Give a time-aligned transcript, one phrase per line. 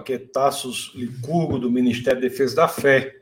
[0.00, 3.16] Aqui é Tassos Licurgo, do Ministério da Defesa da Fé.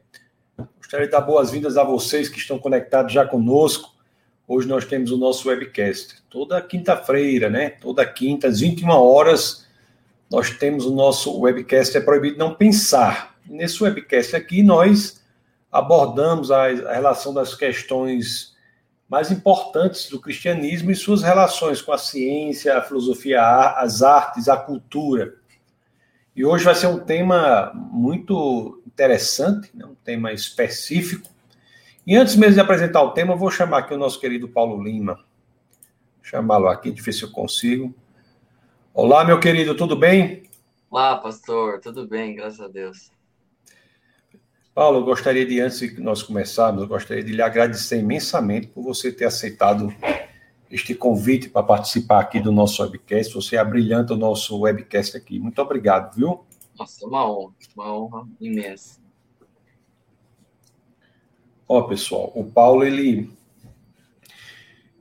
[0.77, 3.93] Gostaria de dar boas-vindas a vocês que estão conectados já conosco.
[4.47, 6.23] Hoje nós temos o nosso webcast.
[6.31, 7.71] Toda quinta-feira, né?
[7.71, 9.67] Toda quinta, às 21 horas,
[10.31, 13.37] nós temos o nosso webcast É Proibido Não Pensar.
[13.45, 15.21] Nesse webcast aqui, nós
[15.73, 18.57] abordamos a relação das questões
[19.09, 23.43] mais importantes do cristianismo e suas relações com a ciência, a filosofia,
[23.73, 25.38] as artes, a cultura.
[26.39, 29.85] E hoje vai ser um tema muito interessante, né?
[29.85, 31.29] um tema específico.
[32.07, 34.81] E antes mesmo de apresentar o tema, eu vou chamar aqui o nosso querido Paulo
[34.81, 35.19] Lima.
[36.23, 37.93] Chamá-lo aqui, se eu consigo.
[38.95, 40.45] Olá, meu querido, tudo bem?
[40.89, 43.11] Olá, pastor, tudo bem, graças a Deus.
[44.73, 48.85] Paulo, eu gostaria de, antes de nós começarmos, eu gostaria de lhe agradecer imensamente por
[48.85, 49.93] você ter aceitado
[50.71, 53.35] este convite para participar aqui do nosso webcast.
[53.35, 55.39] Você abrilhanta o nosso webcast aqui.
[55.39, 56.45] Muito obrigado, viu?
[56.79, 59.01] Nossa, uma honra, uma honra imensa.
[61.69, 63.31] Ó, pessoal, o Paulo, ele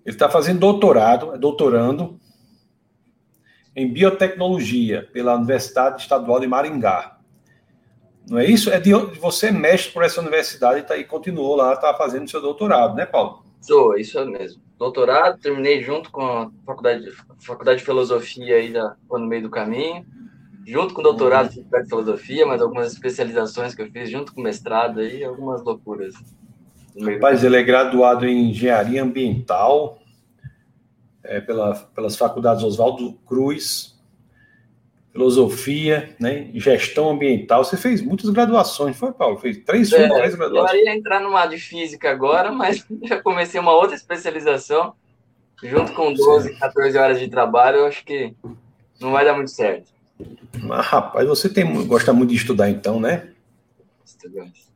[0.08, 2.17] ele está fazendo doutorado, é doutorando
[3.75, 7.20] em biotecnologia pela Universidade Estadual de Maringá.
[8.30, 8.70] Não é isso?
[8.70, 12.42] É de, você mexe por essa universidade e, tá, e continuou lá, está fazendo seu
[12.42, 13.45] doutorado, né, Paulo?
[13.59, 14.61] Sou, isso mesmo.
[14.78, 20.06] Doutorado, terminei junto com a faculdade, faculdade de filosofia aí da, no meio do caminho,
[20.66, 24.44] junto com o doutorado de filosofia, mas algumas especializações que eu fiz junto com o
[24.44, 26.14] mestrado aí, algumas loucuras.
[27.00, 30.00] Rapaz, ele é graduado em engenharia ambiental
[31.23, 33.97] é, pela, pelas faculdades Oswaldo Cruz,
[35.18, 37.64] filosofia, né, gestão ambiental.
[37.64, 39.38] Você fez muitas graduações, foi, Paulo?
[39.38, 40.80] Fez três, é, três graduações.
[40.80, 44.94] Eu ia entrar numa de física agora, mas já comecei uma outra especialização.
[45.64, 48.32] Junto com 12, 14 horas de trabalho, eu acho que
[49.02, 49.92] não vai dar muito certo.
[50.62, 53.30] Mas, rapaz, você tem, gosta muito de estudar, então, né?
[54.06, 54.68] Estudante.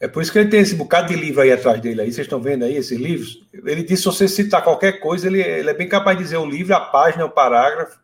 [0.00, 2.12] É por isso que ele tem esse bocado de livro aí atrás dele aí.
[2.12, 3.46] Vocês estão vendo aí esses livros?
[3.52, 6.44] Ele disse: se você citar qualquer coisa, ele, ele é bem capaz de dizer o
[6.44, 8.03] livro, a página, o parágrafo.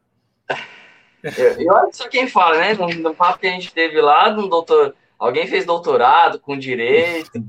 [1.23, 2.75] E olha só quem fala, né?
[2.75, 7.45] No, no papo que a gente teve lá, no doutor, alguém fez doutorado com direito.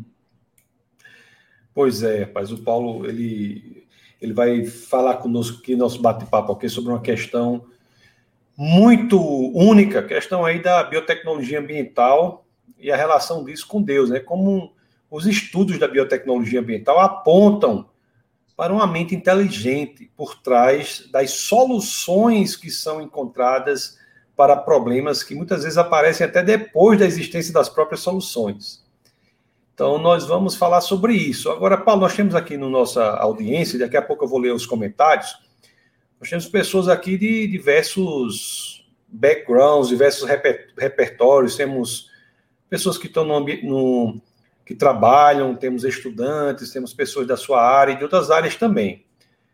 [1.73, 3.87] Pois é, rapaz, o Paulo, ele,
[4.21, 7.65] ele vai falar conosco aqui, nosso bate-papo aqui, sobre uma questão
[8.57, 9.19] muito
[9.55, 12.45] única, questão aí da biotecnologia ambiental
[12.77, 14.19] e a relação disso com Deus, né?
[14.19, 14.73] Como
[15.09, 17.89] os estudos da biotecnologia ambiental apontam
[18.61, 23.97] para uma mente inteligente por trás das soluções que são encontradas
[24.38, 28.85] para problemas que muitas vezes aparecem até depois da existência das próprias soluções.
[29.73, 31.49] Então, nós vamos falar sobre isso.
[31.49, 34.53] Agora, Paulo, nós temos aqui na no nossa audiência, daqui a pouco eu vou ler
[34.53, 35.35] os comentários,
[36.19, 42.11] nós temos pessoas aqui de diversos backgrounds, diversos reper repertórios, temos
[42.69, 44.22] pessoas que estão no, no
[44.71, 49.05] que trabalham, temos estudantes, temos pessoas da sua área e de outras áreas também.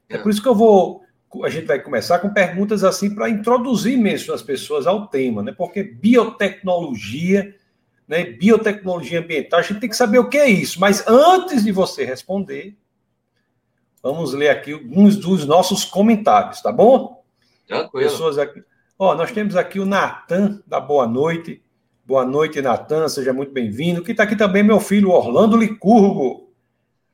[0.07, 1.01] É, é por isso que eu vou.
[1.43, 5.51] A gente vai começar com perguntas assim para introduzir mesmo as pessoas ao tema, né?
[5.51, 7.55] Porque biotecnologia,
[8.07, 8.23] né?
[8.25, 10.79] Biotecnologia ambiental, a gente tem que saber o que é isso.
[10.79, 12.77] Mas antes de você responder,
[14.01, 17.23] vamos ler aqui alguns dos nossos comentários, tá bom?
[17.67, 18.09] Tranquilo.
[18.09, 18.63] Pessoas aqui.
[18.99, 21.61] Ó, nós temos aqui o Natan, da Boa Noite.
[22.07, 24.01] Boa noite, Natan, seja muito bem-vindo.
[24.01, 26.53] Quem está aqui também é meu filho, Orlando Licurgo.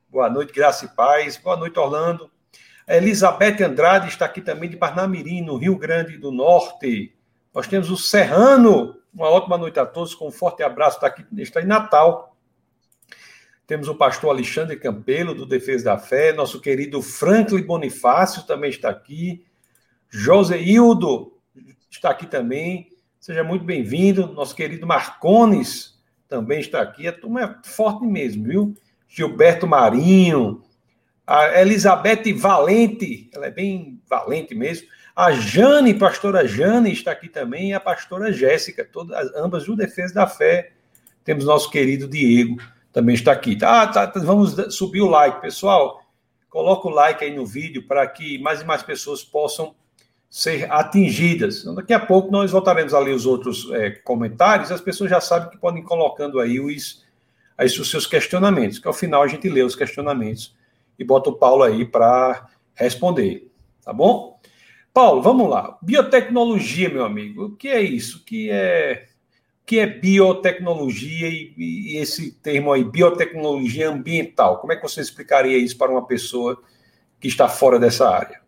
[0.08, 1.36] Boa noite, graça e paz.
[1.36, 2.30] Boa noite, Orlando.
[2.86, 7.12] Elizabeth Andrade está aqui também de Parnamirim, no Rio Grande do Norte.
[7.52, 8.94] Nós temos o Serrano.
[9.12, 10.98] Uma ótima noite a todos, com um forte abraço.
[10.98, 12.36] Está aqui, está em Natal.
[13.66, 16.32] Temos o pastor Alexandre Campelo, do Defesa da Fé.
[16.32, 19.44] Nosso querido Franklin Bonifácio também está aqui.
[20.08, 21.32] José Hildo
[21.90, 22.93] está aqui também.
[23.24, 24.26] Seja muito bem-vindo.
[24.34, 25.98] Nosso querido Marcones
[26.28, 27.08] também está aqui.
[27.08, 28.74] A turma é forte mesmo, viu?
[29.08, 30.62] Gilberto Marinho,
[31.26, 34.88] a Elizabeth Valente, ela é bem valente mesmo.
[35.16, 40.12] A Jane, pastora Jane, está aqui também, e a pastora Jéssica, todas, ambas do Defesa
[40.12, 40.72] da Fé.
[41.24, 42.58] Temos nosso querido Diego,
[42.92, 43.56] também está aqui.
[43.56, 46.02] Tá, tá, tá vamos subir o like, pessoal.
[46.50, 49.74] Coloca o like aí no vídeo para que mais e mais pessoas possam
[50.34, 51.60] ser atingidas.
[51.60, 55.20] Então, daqui a pouco nós voltaremos a ler os outros é, comentários, as pessoas já
[55.20, 57.04] sabem que podem ir colocando aí os,
[57.56, 60.52] aí os seus questionamentos, que ao final a gente lê os questionamentos
[60.98, 63.48] e bota o Paulo aí para responder,
[63.84, 64.36] tá bom?
[64.92, 65.78] Paulo, vamos lá.
[65.80, 68.18] Biotecnologia, meu amigo, o que é isso?
[68.18, 69.04] O que é,
[69.62, 74.58] o que é biotecnologia e, e esse termo aí, biotecnologia ambiental?
[74.58, 76.60] Como é que você explicaria isso para uma pessoa
[77.20, 78.43] que está fora dessa área?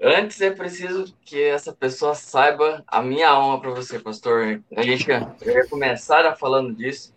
[0.00, 4.62] Antes é preciso que essa pessoa saiba a minha honra para você, pastor.
[4.76, 7.14] A gente vai começar falando disso.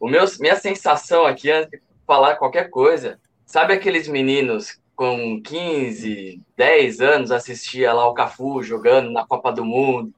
[0.00, 6.40] O meu, minha sensação aqui, antes de falar qualquer coisa, sabe aqueles meninos com 15,
[6.56, 10.12] 10 anos assistia lá o Cafu jogando na Copa do Mundo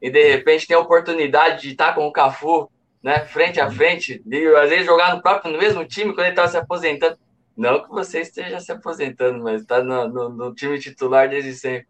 [0.00, 2.70] e de repente tem a oportunidade de estar com o Cafu,
[3.02, 6.30] né, frente a frente, e às vezes jogar no próprio no mesmo time quando ele
[6.30, 7.18] estava se aposentando.
[7.56, 11.86] Não que você esteja se aposentando, mas está no, no, no, time titular desde sempre.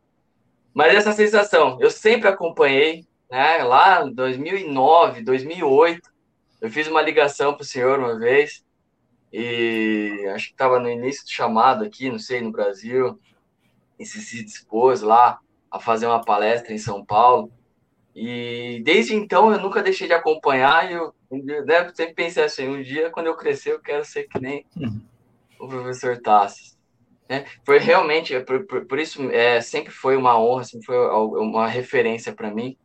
[0.74, 3.58] Mas essa sensação, eu sempre acompanhei, né?
[3.62, 6.10] Lá em 2009, 2008,
[6.60, 8.64] eu fiz uma ligação para o senhor uma vez,
[9.32, 13.18] e acho que estava no início do chamado aqui, não sei, no Brasil,
[13.98, 15.38] e se, se dispôs lá
[15.70, 17.50] a fazer uma palestra em São Paulo.
[18.14, 22.82] E desde então eu nunca deixei de acompanhar e eu né, sempre pensei assim, um
[22.82, 25.00] dia quando eu crescer eu quero ser que nem uhum
[25.62, 26.76] o professor Tassis.
[27.28, 27.44] Né?
[27.64, 32.32] Foi realmente, por, por, por, isso, é, sempre foi uma honra, sempre foi uma referência
[32.32, 32.76] para mim,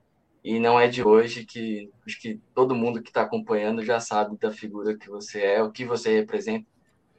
[0.43, 4.37] e não é de hoje que acho que todo mundo que está acompanhando já sabe
[4.37, 6.65] da figura que você é, o que você representa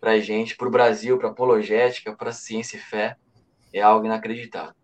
[0.01, 3.17] para a gente, para o Brasil, para a apologética, para a ciência e fé,
[3.73, 4.75] é algo inacreditável.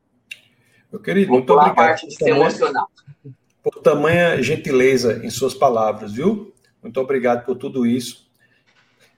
[0.91, 1.77] Meu querido, muito obrigado.
[1.77, 2.85] Parte de se emocionar.
[3.63, 6.53] Por tamanha gentileza em suas palavras, viu?
[6.83, 8.24] Muito obrigado por tudo isso.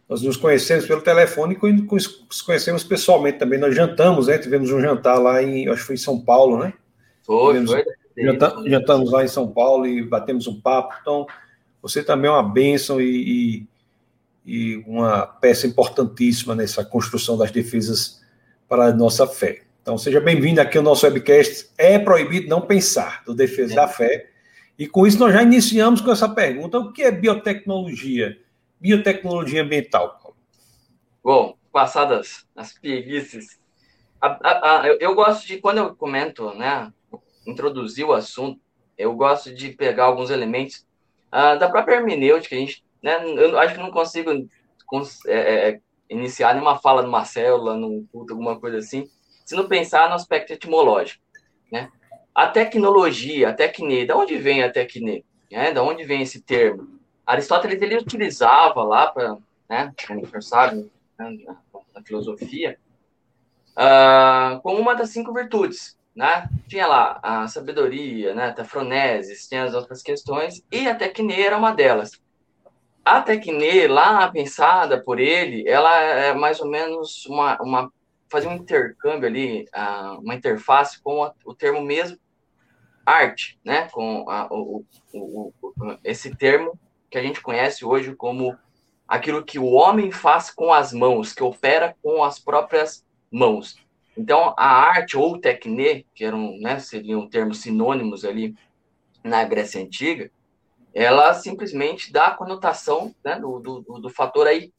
[0.09, 3.59] Nós nos conhecemos pelo telefone e nos conhecemos pessoalmente também.
[3.59, 4.39] Nós jantamos, né?
[4.39, 6.73] Tivemos um jantar lá em, acho que foi em São Paulo, né?
[7.25, 7.85] Foi, Tivemos, foi.
[8.17, 10.95] Jantamos, jantamos lá em São Paulo e batemos um papo.
[11.01, 11.27] Então,
[11.83, 13.67] você também é uma bênção e,
[14.47, 18.23] e, e uma peça importantíssima nessa construção das defesas
[18.69, 19.63] para a nossa fé.
[19.83, 21.69] Então, seja bem-vindo aqui ao nosso webcast.
[21.77, 23.77] É proibido não pensar do Defesa é.
[23.77, 24.27] da Fé.
[24.79, 28.37] E com isso, nós já iniciamos com essa pergunta: o que é biotecnologia?
[28.81, 30.35] Biotecnologia ambiental?
[31.23, 33.59] Bom, passadas as preguiças,
[35.01, 36.93] eu, gosto de, quando eu comento, né,
[37.47, 38.61] introduzir o assunto,
[38.97, 40.87] eu gosto de pegar alguns elementos
[41.29, 44.31] uh, da própria hermenêutica, a gente, né, eu acho que não consigo
[44.87, 49.09] cons, é, é, iniciar nenhuma fala numa célula, num culto, alguma coisa assim,
[49.45, 51.23] se não pensar no aspecto etimológico,
[51.71, 51.91] né?
[52.35, 55.25] A tecnologia, a tecne, da onde vem a tecne?
[55.51, 55.73] Né?
[55.73, 56.96] Da onde vem esse termo?
[57.27, 59.37] Aristóteles ele utilizava lá para,
[59.69, 60.89] né, como sabe,
[61.19, 62.79] na, filosofia,
[63.73, 66.49] uh, como uma das cinco virtudes, né?
[66.69, 71.57] Tinha lá a sabedoria, né, a froneses, tinha as outras questões, e a tecne era
[71.57, 72.13] uma delas.
[73.05, 77.93] A tecne, lá pensada por ele, ela é mais ou menos uma, uma
[78.29, 82.19] fazer um intercâmbio ali, uh, uma interface com a, o termo mesmo
[83.05, 83.89] arte, né?
[83.91, 85.73] Com a, o, o, o,
[86.05, 86.79] esse termo
[87.17, 88.59] que a gente conhece hoje como
[89.09, 93.79] aquilo que o homem faz com as mãos, que opera com as próprias mãos.
[94.15, 98.55] Então, a arte ou tecne, que eram, né, seriam termos sinônimos ali
[99.25, 100.31] na Grécia Antiga,
[100.93, 104.71] ela simplesmente dá a conotação né, do, do, do fator aí,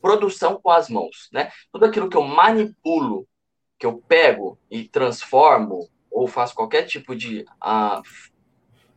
[0.00, 1.28] produção com as mãos.
[1.30, 1.52] Né?
[1.70, 3.28] Tudo aquilo que eu manipulo,
[3.78, 8.02] que eu pego e transformo, ou faço qualquer tipo de uh,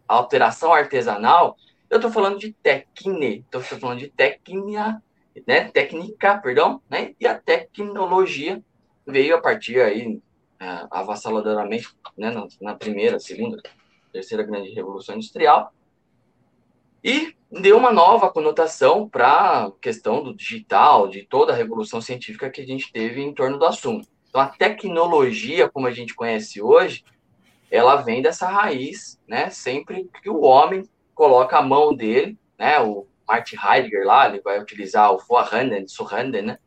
[0.07, 1.57] alteração artesanal,
[1.91, 5.03] eu estou falando de tecne, estou falando de técnica,
[5.45, 5.69] né?
[5.69, 7.13] Técnica, perdão, né?
[7.19, 8.63] E a tecnologia
[9.05, 12.31] veio a partir aí uh, avassaladoramente, né?
[12.31, 13.61] Na, na, primeira, segunda,
[14.13, 15.73] terceira grande revolução industrial
[17.03, 22.49] e deu uma nova conotação para a questão do digital, de toda a revolução científica
[22.49, 24.07] que a gente teve em torno do assunto.
[24.29, 27.03] Então, a tecnologia, como a gente conhece hoje,
[27.69, 29.49] ela vem dessa raiz, né?
[29.49, 32.79] Sempre que o homem coloca a mão dele, né?
[32.79, 36.59] O Martin Heidegger lá, ele vai utilizar o Vorhanden, Surhanden, né?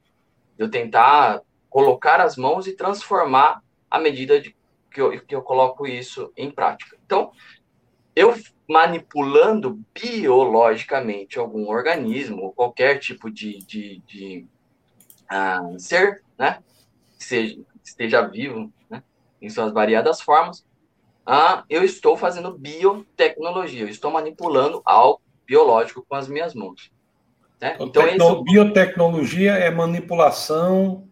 [0.57, 4.57] De eu tentar colocar as mãos e transformar à medida de
[4.91, 6.97] que eu, que eu coloco isso em prática.
[7.05, 7.33] Então,
[8.15, 8.35] eu
[8.69, 14.47] manipulando biologicamente algum organismo, qualquer tipo de, de, de
[15.31, 16.63] uh, ser, né?
[17.19, 19.03] Que seja, esteja vivo, né?
[19.43, 20.65] Em suas variadas formas,
[21.27, 26.91] ah, eu estou fazendo biotecnologia, eu estou manipulando algo biológico com as minhas mãos.
[27.61, 27.77] Né?
[27.81, 28.45] Então, Tecno esse...
[28.45, 31.09] biotecnologia é manipulação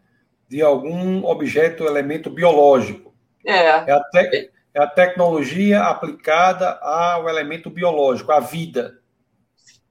[0.49, 3.15] de algum objeto, elemento biológico.
[3.47, 3.57] É.
[3.57, 4.51] É a, te...
[4.75, 9.01] é a tecnologia aplicada ao elemento biológico, à vida.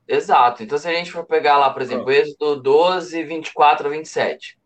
[0.07, 0.61] Exato.
[0.61, 4.57] Então, se a gente for pegar lá, por exemplo, Êxodo 12, 24 a 27.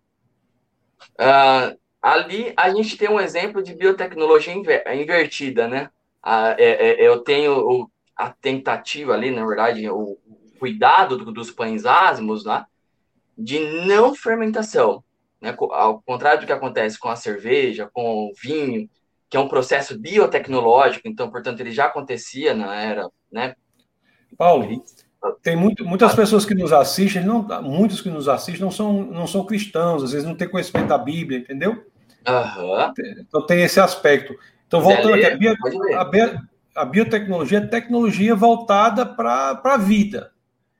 [1.19, 5.89] Uh, Ali a gente tem um exemplo de biotecnologia invertida, né?
[6.55, 10.15] é, é, eu tenho a tentativa ali, na verdade, o,
[10.59, 12.67] cuidado dos pães asmos lá,
[13.35, 13.57] de
[13.87, 15.03] não fermentação.
[15.41, 18.87] né, ao contrário do que acontece com a cerveja, com o vinho,
[19.27, 23.55] que é um processo biotecnológico, então, portanto, ele já acontecia na era, né?
[24.37, 24.85] Paulo,
[25.41, 29.25] tem muito, muitas pessoas que nos assistem, não, muitos que nos assistem não são, não
[29.25, 31.94] são cristãos, às vezes não têm conhecimento da Bíblia, entendeu?
[32.27, 32.93] Uhum.
[33.19, 34.35] Então tem esse aspecto.
[34.67, 35.55] Então, voltando aqui, a, bio,
[35.93, 40.31] a, a, biotecnologia é tecnologia voltada para a vida.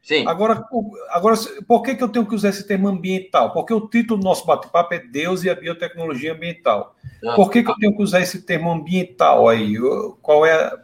[0.01, 0.27] Sim.
[0.27, 0.63] Agora,
[1.09, 1.35] agora,
[1.67, 3.51] por que, que eu tenho que usar esse termo ambiental?
[3.53, 6.95] Porque o título do nosso bate-papo é Deus e a biotecnologia ambiental.
[7.25, 9.75] Ah, por que, que eu tenho que usar esse termo ambiental aí?
[10.21, 10.77] Qual é,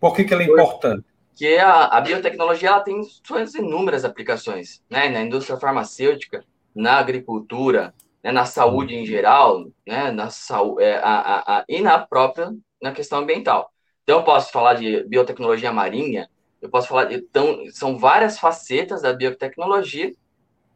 [0.00, 1.04] por que, que ela é importante?
[1.34, 5.08] Que a, a biotecnologia ela tem suas inúmeras aplicações, né?
[5.10, 6.42] Na indústria farmacêutica,
[6.74, 8.32] na agricultura, né?
[8.32, 10.10] na saúde em geral, né?
[10.10, 13.72] Na saúde, é, a, a, a, e na própria na questão ambiental.
[14.02, 16.28] Então, eu posso falar de biotecnologia marinha,
[16.60, 20.12] eu posso falar, então, são várias facetas da biotecnologia,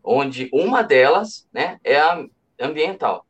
[0.02, 2.24] onde uma delas né, é a
[2.60, 3.26] ambiental.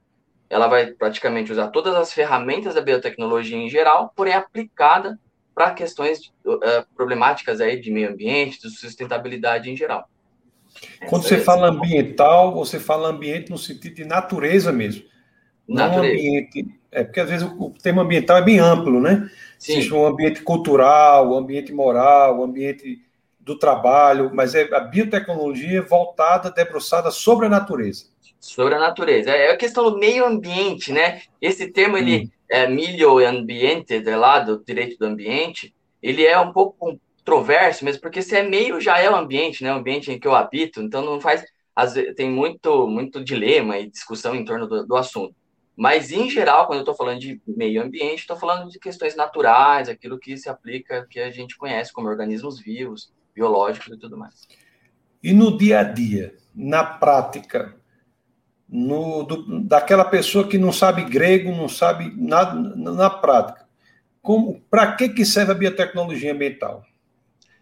[0.49, 5.18] Ela vai praticamente usar todas as ferramentas da biotecnologia em geral, porém aplicada
[5.54, 10.08] para questões uh, problemáticas aí de meio ambiente, de sustentabilidade em geral.
[11.09, 15.04] Quando você é fala ambiental, você fala ambiente no sentido de natureza mesmo.
[15.68, 16.02] Natureza.
[16.02, 16.66] Não ambiente.
[16.90, 19.28] É porque às vezes o termo ambiental é bem amplo, né?
[19.59, 19.73] Sim.
[19.73, 23.00] Existe um ambiente cultural, um ambiente moral, um ambiente
[23.40, 28.06] do trabalho, mas é a biotecnologia voltada, debruçada sobre a natureza.
[28.40, 29.30] Sobre a natureza.
[29.30, 31.23] É a questão do meio ambiente, né?
[31.40, 32.28] Esse termo, ele hum.
[32.49, 38.00] é milho ambiente, de lá do direito do ambiente, ele é um pouco controverso mesmo,
[38.00, 39.73] porque se é meio, já é o ambiente, né?
[39.73, 41.45] O ambiente em que eu habito, então não faz...
[42.16, 45.35] Tem muito, muito dilema e discussão em torno do, do assunto.
[45.76, 49.90] Mas, em geral, quando eu estou falando de meio ambiente, estou falando de questões naturais,
[49.90, 54.49] aquilo que se aplica, que a gente conhece como organismos vivos, biológicos e tudo mais.
[55.23, 57.76] E no dia a dia, na prática,
[58.66, 63.66] no, do, daquela pessoa que não sabe grego, não sabe nada na prática,
[64.71, 66.83] para que, que serve a biotecnologia ambiental?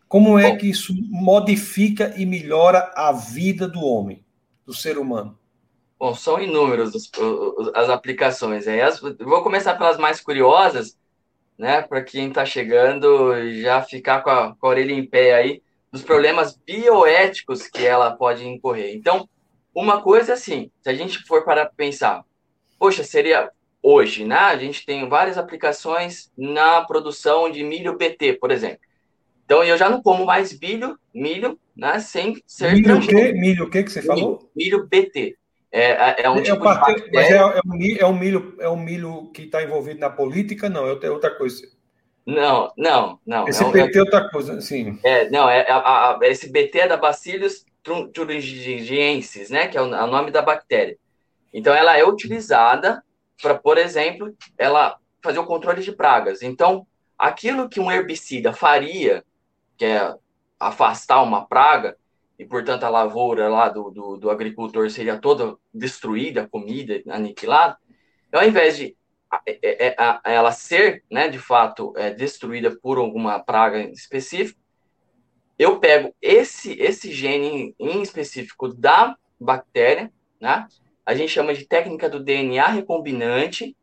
[0.08, 4.25] Como é que isso modifica e melhora a vida do homem,
[4.64, 5.38] do ser humano?
[5.99, 7.11] Bom, são inúmeras as,
[7.75, 8.68] as aplicações.
[8.68, 10.99] Aí as, vou começar pelas mais curiosas,
[11.58, 11.82] né?
[11.82, 16.02] Para quem está chegando já ficar com a, com a orelha em pé aí, dos
[16.02, 18.94] problemas bioéticos que ela pode incorrer.
[18.94, 19.28] Então,
[19.75, 22.25] uma coisa é assim, se a gente for para pensar,
[22.78, 23.50] poxa, seria
[23.82, 24.37] hoje, né?
[24.37, 28.78] A gente tem várias aplicações na produção de milho BT, por exemplo.
[29.45, 31.99] Então, eu já não como mais milho, milho, né?
[31.99, 33.33] Sem ser milho o quê?
[33.33, 34.51] Milho o quê que você milho, falou?
[34.57, 35.37] Milho BT.
[35.71, 38.17] É, é, é um é tipo parte, de Mas é, é, um milho, é um
[38.17, 40.69] milho, é um milho que está envolvido na política?
[40.69, 41.67] Não, é outra coisa.
[42.25, 43.47] Não, não, não.
[43.47, 44.99] Esse é, BT é outra coisa, sim.
[45.03, 47.67] É, não, é, a, a, esse BT é da Bacillus
[48.15, 50.97] thuringiensis, né, que é o, o nome da bactéria.
[51.53, 53.03] Então, ela é utilizada
[53.43, 56.41] para, por exemplo, ela fazer o controle de pragas.
[56.43, 56.87] Então,
[57.19, 59.23] aquilo que um herbicida faria,
[59.76, 60.14] que é
[60.59, 61.97] afastar uma praga,
[62.38, 67.78] e, portanto, a lavoura lá do, do, do agricultor seria toda destruída, a comida aniquilada,
[68.33, 68.97] ao invés de
[69.47, 74.61] é, é, é, ela ser, né, de fato, é, destruída por alguma praga específica,
[75.59, 80.66] eu pego esse, esse gene em específico da bactéria, né,
[81.07, 83.76] a gente chama de técnica do DNA recombinante,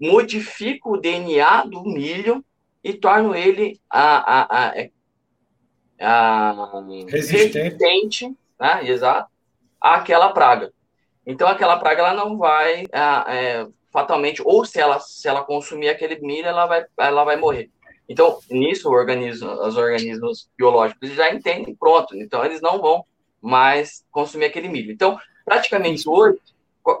[0.00, 2.44] modifico o DNA do milho
[2.88, 4.88] e torno ele a, a,
[6.00, 6.52] a,
[7.06, 9.30] resistente, resistente né, exato,
[9.78, 10.72] àquela praga.
[11.26, 16.18] Então, aquela praga ela não vai é, fatalmente, ou se ela, se ela consumir aquele
[16.20, 17.70] milho, ela vai, ela vai morrer.
[18.08, 23.04] Então, nisso, organismo, os organismos biológicos já entendem, pronto, então eles não vão
[23.42, 24.90] mais consumir aquele milho.
[24.90, 26.38] Então, praticamente hoje.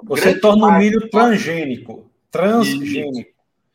[0.02, 2.04] Você torna o milho transgênico.
[2.30, 3.30] Transgênico.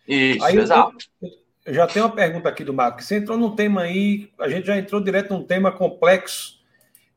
[0.07, 0.95] Isso, Aí, exato.
[1.19, 3.01] Eu, eu já tenho uma pergunta aqui do Marco.
[3.01, 6.61] Você entrou num tema aí, a gente já entrou direto num tema complexo.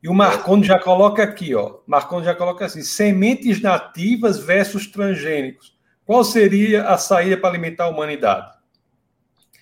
[0.01, 1.79] E o Marconi já coloca aqui, ó.
[1.85, 5.75] Marconi já coloca assim: sementes nativas versus transgênicos.
[6.05, 8.57] Qual seria a saída para alimentar a humanidade?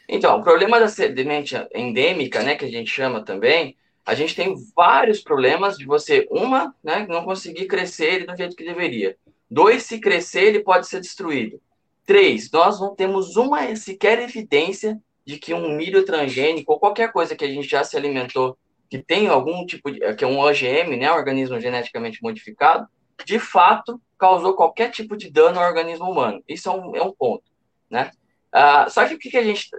[0.07, 3.75] Então, o problema da semente endêmica, né, que a gente chama também,
[4.05, 8.63] a gente tem vários problemas de você, uma, né, não conseguir crescer do jeito que
[8.63, 9.17] deveria.
[9.49, 11.59] Dois, se crescer, ele pode ser destruído.
[12.05, 17.35] Três, nós não temos uma sequer evidência de que um milho transgênico ou qualquer coisa
[17.35, 18.57] que a gente já se alimentou
[18.89, 22.87] que tem algum tipo de que é um OGM, né, organismo geneticamente modificado,
[23.25, 26.43] de fato causou qualquer tipo de dano ao organismo humano.
[26.47, 27.43] Isso é um, é um ponto,
[27.89, 28.11] né?
[28.51, 29.69] Ah, só que o que, que a gente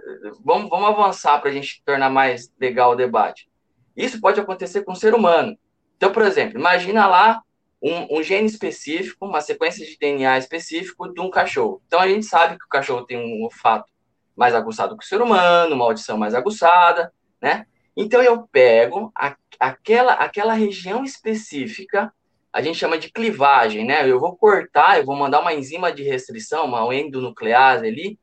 [0.43, 3.49] vamos, vamos avançar para a gente tornar mais legal o debate.
[3.95, 5.57] Isso pode acontecer com o ser humano.
[5.95, 7.41] Então, por exemplo, imagina lá
[7.81, 11.81] um, um, gene específico, uma sequência de DNA específico de um cachorro.
[11.87, 13.91] Então a gente sabe que o cachorro tem um olfato
[14.35, 17.65] mais aguçado que o ser humano, uma audição mais aguçada, né?
[17.95, 22.13] Então eu pego a, aquela, aquela região específica,
[22.53, 24.09] a gente chama de clivagem, né?
[24.09, 28.19] Eu vou cortar, eu vou mandar uma enzima de restrição, uma endonuclease ali,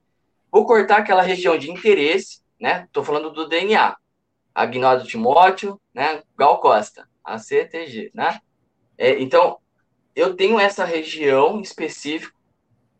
[0.50, 2.84] vou cortar aquela região de interesse, né?
[2.87, 3.96] Estou falando do DNA.
[4.54, 6.23] Agnódo Timóteo, né?
[6.38, 8.40] Gal Costa, ACTG, né?
[8.97, 9.59] É, então,
[10.15, 12.35] eu tenho essa região específica,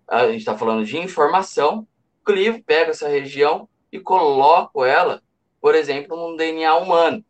[0.09, 1.87] a gente está falando de informação,
[2.25, 5.23] clivo, pego essa região e coloco ela,
[5.61, 7.25] por exemplo, num DNA humano.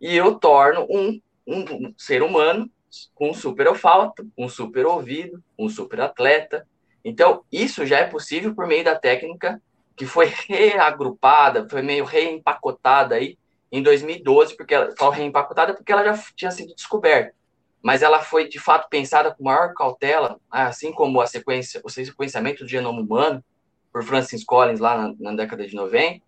[0.00, 2.70] E eu torno um, um ser humano
[3.14, 6.68] com um super olfato, um super ouvido, um super atleta.
[7.04, 9.60] Então, isso já é possível por meio da técnica
[9.96, 13.38] que foi reagrupada, foi meio reempacotada aí
[13.70, 17.34] em 2012, porque ela foi reempacotada porque ela já tinha sido descoberta
[17.82, 22.62] mas ela foi de fato pensada com maior cautela, assim como a sequência, o sequenciamento
[22.62, 23.44] do genoma humano
[23.92, 26.18] por Francis Collins lá na, na década de 90.
[26.18, 26.22] Uh,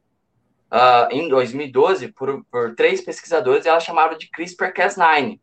[0.70, 5.38] ah, em 2012, por, por três pesquisadores, ela chamava de CRISPR-Cas9.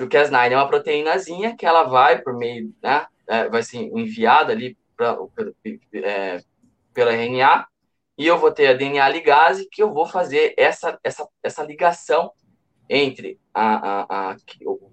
[0.00, 4.52] O Cas9 é uma proteínazinha que ela vai por meio, né, é, vai ser enviada
[4.52, 5.16] ali pra,
[5.94, 6.42] é,
[6.92, 7.66] pela RNA,
[8.18, 12.32] e eu vou ter a DNA ligase, que eu vou fazer essa, essa, essa ligação
[12.90, 14.36] entre a, a, a,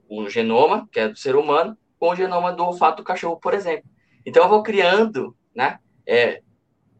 [0.08, 3.56] o genoma, que é do ser humano, com o genoma do olfato do cachorro, por
[3.56, 3.89] exemplo.
[4.24, 6.44] Então, eu vou criando né, é,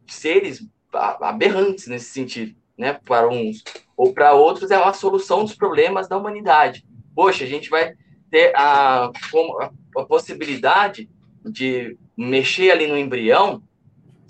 [0.08, 2.58] seres aberrantes nesse sentido.
[2.76, 3.64] Né, para uns
[3.96, 6.86] ou para outros é uma solução dos problemas da humanidade.
[7.12, 7.92] Poxa, a gente vai
[8.30, 9.06] ter a,
[9.96, 11.10] a, possibilidade
[11.44, 13.60] de mexer ali no embrião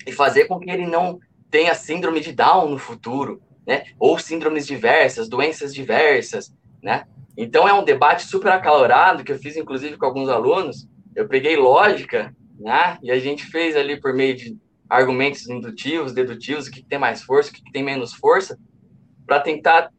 [0.07, 1.19] e fazer com que ele não
[1.51, 3.85] tenha síndrome de Down no futuro, né?
[3.99, 6.51] Ou síndromes diversas, doenças diversas,
[6.83, 7.05] né?
[7.37, 10.89] Então é um debate super acalorado que eu fiz inclusive com alguns alunos.
[11.15, 12.99] Eu peguei lógica, né?
[13.03, 14.57] E a gente fez ali por meio de
[14.89, 18.59] argumentos indutivos, dedutivos, o que tem mais força, o que tem menos força,
[19.27, 19.91] para tentar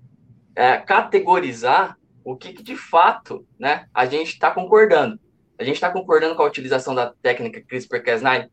[0.56, 3.86] é, categorizar o que, que, de fato, né?
[3.94, 5.20] A gente está concordando.
[5.60, 8.50] A gente está concordando com a utilização da técnica CRISPR-Cas9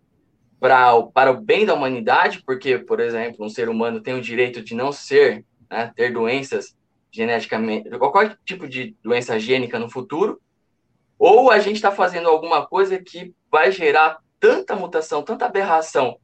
[0.58, 4.74] para o bem da humanidade, porque, por exemplo, um ser humano tem o direito de
[4.74, 6.76] não ser, né, ter doenças
[7.10, 10.40] geneticamente, qualquer tipo de doença gênica no futuro,
[11.18, 16.18] ou a gente está fazendo alguma coisa que vai gerar tanta mutação, tanta aberração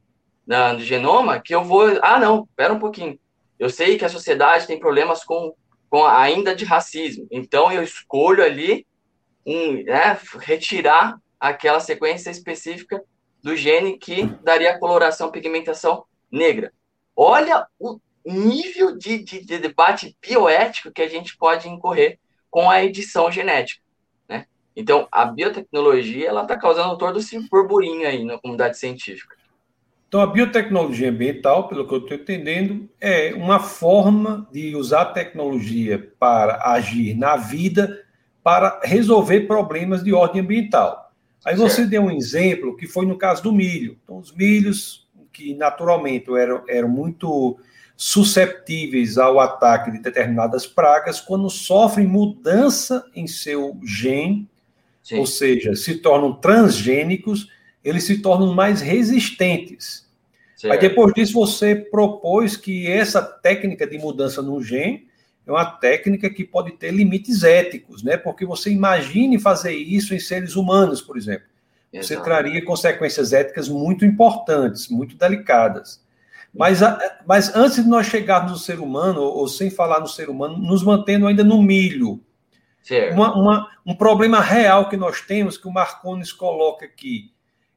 [0.45, 1.99] no genoma, que eu vou.
[2.01, 3.17] Ah, não, espera um pouquinho.
[3.57, 5.55] Eu sei que a sociedade tem problemas com,
[5.89, 8.85] com ainda de racismo, então eu escolho ali
[9.45, 13.01] um, né, retirar aquela sequência específica
[13.43, 16.71] do gene que daria coloração, pigmentação negra.
[17.15, 22.17] Olha o nível de, de, de, debate bioético que a gente pode incorrer
[22.49, 23.81] com a edição genética,
[24.29, 24.45] né?
[24.75, 29.35] Então, a biotecnologia, ela está causando todo esse burburinho aí na comunidade científica.
[30.07, 35.05] Então, a biotecnologia ambiental, pelo que eu estou entendendo, é uma forma de usar a
[35.05, 38.05] tecnologia para agir na vida,
[38.43, 41.02] para resolver problemas de ordem ambiental.
[41.45, 41.89] Aí você certo.
[41.89, 43.97] deu um exemplo que foi no caso do milho.
[44.03, 47.57] Então, os milhos, que naturalmente eram, eram muito
[47.95, 54.47] susceptíveis ao ataque de determinadas pragas quando sofrem mudança em seu gene,
[55.01, 55.17] Sim.
[55.17, 57.49] ou seja, se tornam transgênicos,
[57.83, 60.07] eles se tornam mais resistentes.
[60.55, 60.73] Certo.
[60.73, 65.07] Aí depois disso você propôs que essa técnica de mudança no gene
[65.45, 68.15] é uma técnica que pode ter limites éticos, né?
[68.15, 71.47] Porque você imagine fazer isso em seres humanos, por exemplo.
[71.91, 72.23] Você Exato.
[72.23, 76.03] traria consequências éticas muito importantes, muito delicadas.
[76.53, 76.79] Mas,
[77.25, 80.83] mas antes de nós chegarmos no ser humano, ou sem falar no ser humano, nos
[80.83, 82.19] mantendo ainda no milho.
[83.11, 87.31] Uma, uma, um problema real que nós temos, que o Marcones coloca aqui,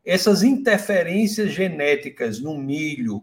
[0.05, 3.23] essas interferências genéticas no milho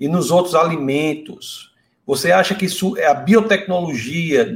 [0.00, 1.67] e nos outros alimentos,
[2.08, 4.50] você acha que isso é a biotecnologia,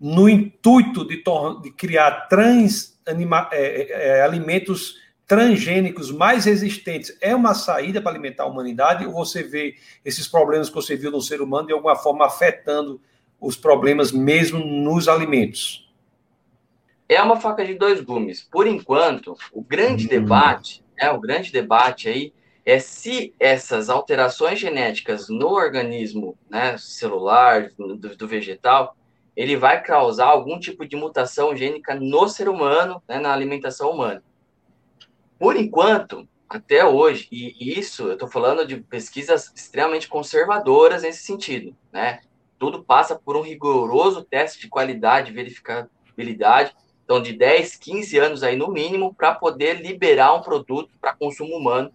[0.00, 1.22] no intuito de,
[1.62, 4.96] de criar trans anima, é, é, é alimentos
[5.28, 10.68] transgênicos mais resistentes é uma saída para alimentar a humanidade ou você vê esses problemas
[10.68, 13.00] que você viu no ser humano de alguma forma afetando
[13.40, 15.88] os problemas mesmo nos alimentos?
[17.08, 18.42] É uma faca de dois gumes.
[18.42, 20.08] Por enquanto, o grande hum.
[20.08, 22.32] debate, é o grande debate aí
[22.64, 28.96] é se essas alterações genéticas no organismo né, celular, do, do vegetal,
[29.36, 34.22] ele vai causar algum tipo de mutação gênica no ser humano, né, na alimentação humana.
[35.38, 41.76] Por enquanto, até hoje, e isso eu estou falando de pesquisas extremamente conservadoras nesse sentido,
[41.92, 42.20] né?
[42.58, 46.74] Tudo passa por um rigoroso teste de qualidade, verificabilidade,
[47.04, 51.56] então de 10, 15 anos aí no mínimo, para poder liberar um produto para consumo
[51.56, 51.92] humano,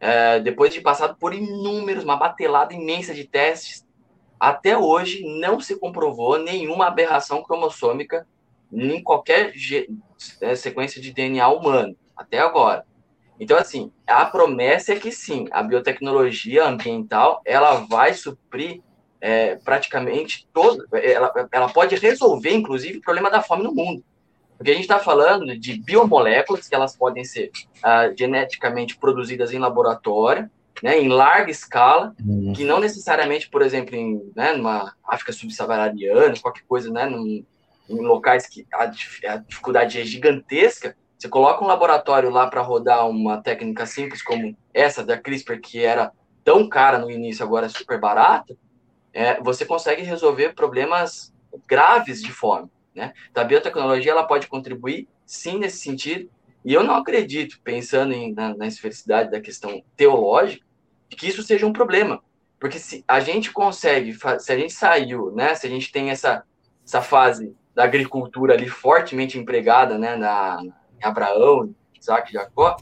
[0.00, 3.86] é, depois de passado por inúmeros, uma batelada imensa de testes,
[4.38, 8.26] até hoje não se comprovou nenhuma aberração cromossômica
[8.72, 9.52] em qualquer
[10.40, 12.86] é, sequência de DNA humano, até agora.
[13.38, 18.82] Então, assim, a promessa é que sim, a biotecnologia ambiental, ela vai suprir
[19.20, 24.02] é, praticamente todo, ela, ela pode resolver, inclusive, o problema da fome no mundo.
[24.60, 29.58] Porque a gente está falando de biomoléculas que elas podem ser uh, geneticamente produzidas em
[29.58, 30.50] laboratório,
[30.82, 32.52] né, em larga escala, uhum.
[32.52, 37.42] que não necessariamente, por exemplo, em né, numa África subsaariana, qualquer coisa, né, num,
[37.88, 43.08] em locais que a, a dificuldade é gigantesca, você coloca um laboratório lá para rodar
[43.08, 46.12] uma técnica simples como essa da CRISPR, que era
[46.44, 48.54] tão cara no início, agora é super barata,
[49.10, 51.32] é, você consegue resolver problemas
[51.66, 52.70] graves de fome.
[52.94, 53.12] Né?
[53.30, 56.30] Então, a biotecnologia ela pode contribuir, sim, nesse sentido,
[56.64, 60.64] e eu não acredito, pensando em, na, na esfericidade da questão teológica,
[61.08, 62.22] que isso seja um problema.
[62.58, 66.44] Porque se a gente consegue, se a gente saiu, né, se a gente tem essa,
[66.84, 72.76] essa fase da agricultura ali fortemente empregada né, na, em Abraão, Isaac e Jacó,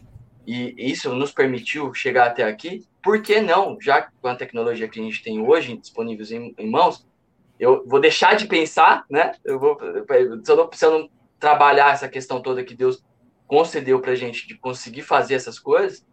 [0.45, 4.99] e isso nos permitiu chegar até aqui, por que não, já com a tecnologia que
[4.99, 7.07] a gente tem hoje disponíveis em, em mãos,
[7.59, 9.33] eu vou deixar de pensar, né?
[9.45, 9.77] Eu vou,
[10.45, 13.05] se, eu não, se eu não trabalhar essa questão toda que Deus
[13.47, 16.07] concedeu para gente de conseguir fazer essas coisas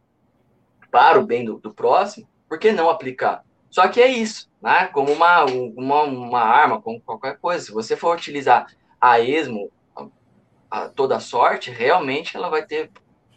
[0.90, 3.44] para o bem do, do, próximo, por que não aplicar?
[3.70, 4.88] Só que é isso, né?
[4.88, 7.66] Como uma, uma, uma arma, como qualquer coisa.
[7.66, 8.68] Se você for utilizar
[9.00, 10.08] a esmo, a,
[10.70, 12.90] a toda sorte, realmente ela vai ter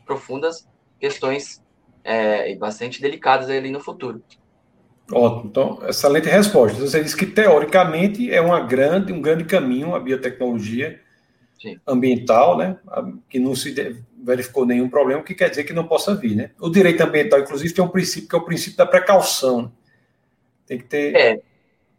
[0.06, 0.68] profundas
[1.00, 1.62] questões
[2.04, 4.22] é, bastante delicadas ali no futuro.
[5.12, 6.78] Ótimo, então, excelente resposta.
[6.78, 11.00] Você disse que, teoricamente, é uma grande, um grande caminho a biotecnologia
[11.58, 11.78] Sim.
[11.86, 12.76] ambiental, né?
[13.28, 16.50] Que não se verificou nenhum problema, o que quer dizer que não possa vir, né?
[16.60, 19.72] O direito ambiental, inclusive, tem um princípio que é o princípio da precaução.
[20.66, 21.16] Tem que ter.
[21.16, 21.40] É,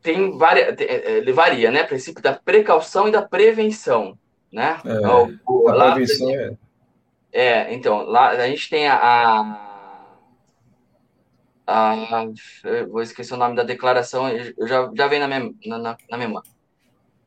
[0.04, 0.80] tem várias.
[0.80, 1.84] É, ele varia, né?
[1.84, 4.18] Princípio da precaução e da prevenção,
[4.52, 4.80] né?
[4.86, 5.08] É,
[5.48, 6.52] o, a lá, prevenção é.
[7.32, 9.69] É, então, lá a gente tem a, a
[11.70, 12.26] ah,
[12.90, 16.50] vou esquecer o nome da declaração, eu já, já vem na, minha, na, na memória.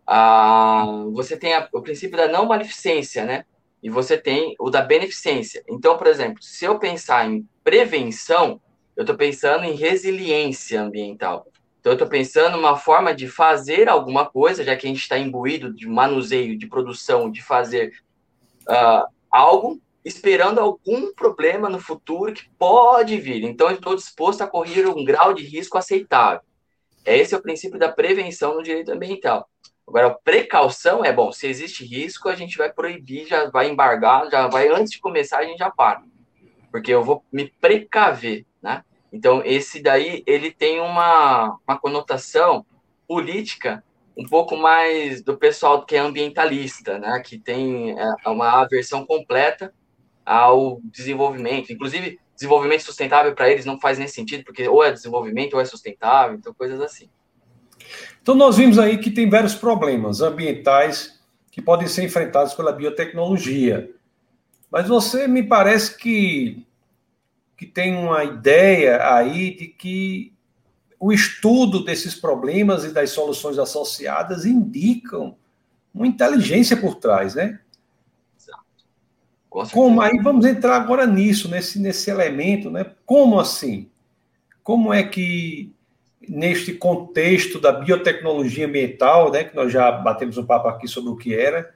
[0.04, 3.44] Ah, você tem a, o princípio da não maleficência, né?
[3.80, 5.62] E você tem o da beneficência.
[5.68, 8.60] Então, por exemplo, se eu pensar em prevenção,
[8.96, 11.46] eu estou pensando em resiliência ambiental.
[11.78, 15.18] Então, eu estou pensando uma forma de fazer alguma coisa, já que a gente está
[15.18, 17.92] imbuído de manuseio, de produção, de fazer
[18.68, 23.44] uh, algo esperando algum problema no futuro que pode vir.
[23.44, 26.40] Então, estou disposto a correr um grau de risco aceitável.
[27.04, 29.48] Esse é o princípio da prevenção no direito ambiental.
[29.86, 31.32] Agora, precaução é bom.
[31.32, 35.38] Se existe risco, a gente vai proibir, já vai embargar, já vai antes de começar,
[35.38, 36.02] a gente já para.
[36.70, 38.84] Porque eu vou me precaver, né?
[39.12, 42.64] Então, esse daí, ele tem uma, uma conotação
[43.06, 43.84] política
[44.16, 47.20] um pouco mais do pessoal que é ambientalista, né?
[47.20, 49.72] Que tem é, uma aversão completa
[50.24, 51.72] ao desenvolvimento.
[51.72, 55.64] Inclusive, desenvolvimento sustentável para eles não faz nem sentido, porque ou é desenvolvimento ou é
[55.64, 57.08] sustentável, então coisas assim.
[58.20, 63.90] Então, nós vimos aí que tem vários problemas ambientais que podem ser enfrentados pela biotecnologia.
[64.70, 66.66] Mas você me parece que,
[67.56, 70.32] que tem uma ideia aí de que
[70.98, 75.36] o estudo desses problemas e das soluções associadas indicam
[75.92, 77.60] uma inteligência por trás, né?
[79.70, 82.86] Como aí vamos entrar agora nisso, nesse, nesse elemento, né?
[83.04, 83.90] Como assim?
[84.62, 85.70] Como é que
[86.26, 91.16] neste contexto da biotecnologia ambiental, né, que nós já batemos um papo aqui sobre o
[91.16, 91.74] que era,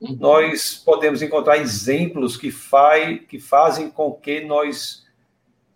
[0.00, 0.16] uhum.
[0.18, 5.04] nós podemos encontrar exemplos que, faz, que fazem com que nós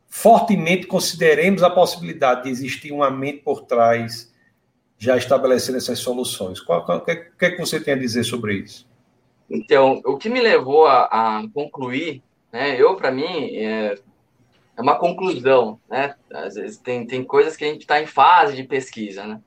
[0.09, 4.33] fortemente consideremos a possibilidade de existir uma mente por trás
[4.97, 6.61] já estabelecendo essas soluções.
[6.61, 8.87] O que, que, que você tem a dizer sobre isso?
[9.49, 13.95] Então, o que me levou a, a concluir, né, eu, para mim, é,
[14.77, 16.15] é, uma conclusão, né?
[16.33, 19.41] Às vezes tem, tem coisas que a gente está em fase de pesquisa, né?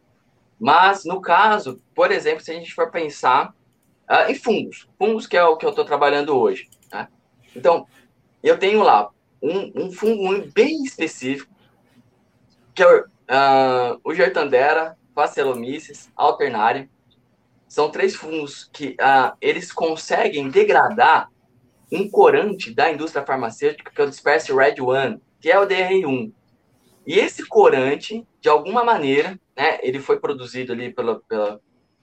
[0.59, 3.53] Mas, no caso, por exemplo, se a gente for pensar
[4.09, 7.07] uh, em fungos, fungos que é o que eu estou trabalhando hoje, né?
[7.55, 7.87] Então,
[8.41, 9.09] eu tenho lá
[9.41, 11.51] um, um fungo bem específico,
[12.73, 16.87] que é uh, o Gertandera, Facellomyces alternarium,
[17.67, 21.29] são três fungos que ah, eles conseguem degradar
[21.91, 26.31] um corante da indústria farmacêutica, que é o Disperse Red One, que é o DR1.
[27.05, 31.61] E esse corante, de alguma maneira, né, ele foi produzido ali pela, pela,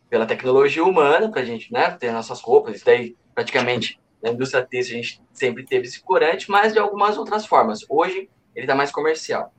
[0.08, 4.98] pela tecnologia humana, para a gente né, ter nossas roupas, daí praticamente na indústria têxtil
[4.98, 7.80] a gente sempre teve esse corante, mas de algumas outras formas.
[7.88, 9.52] Hoje ele está mais comercial.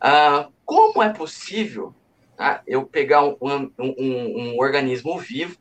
[0.00, 1.94] Ah, como é possível
[2.36, 5.56] tá, eu pegar um, um, um, um, organismo vivo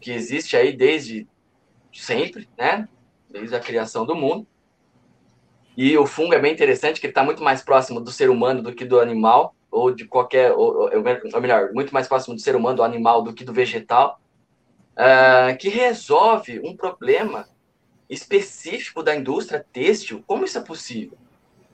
[0.00, 1.26] que existe aí desde
[1.92, 2.88] sempre, né,
[3.30, 4.46] desde a criação do mundo,
[5.76, 8.62] e o fungo é bem interessante, que ele está muito mais próximo do ser humano
[8.62, 12.56] do que do animal, ou de qualquer, ou, ou melhor, muito mais próximo do ser
[12.56, 14.18] humano, do animal, do que do vegetal
[14.96, 17.48] uh, que resolve um problema
[18.08, 20.24] específico da indústria têxtil.
[20.26, 21.18] Como isso é possível?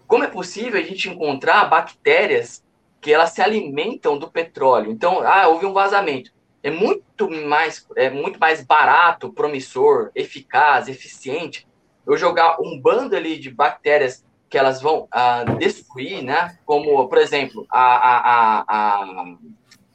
[0.06, 2.64] Como é possível a gente encontrar bactérias
[3.02, 4.90] que elas se alimentam do petróleo?
[4.90, 6.30] Então, ah, houve um vazamento.
[6.62, 11.66] É muito mais, é muito mais barato, promissor, eficaz, eficiente
[12.06, 16.58] eu jogar um bando ali de bactérias que elas vão uh, destruir, né?
[16.64, 19.36] Como, por exemplo, a, a, a, a,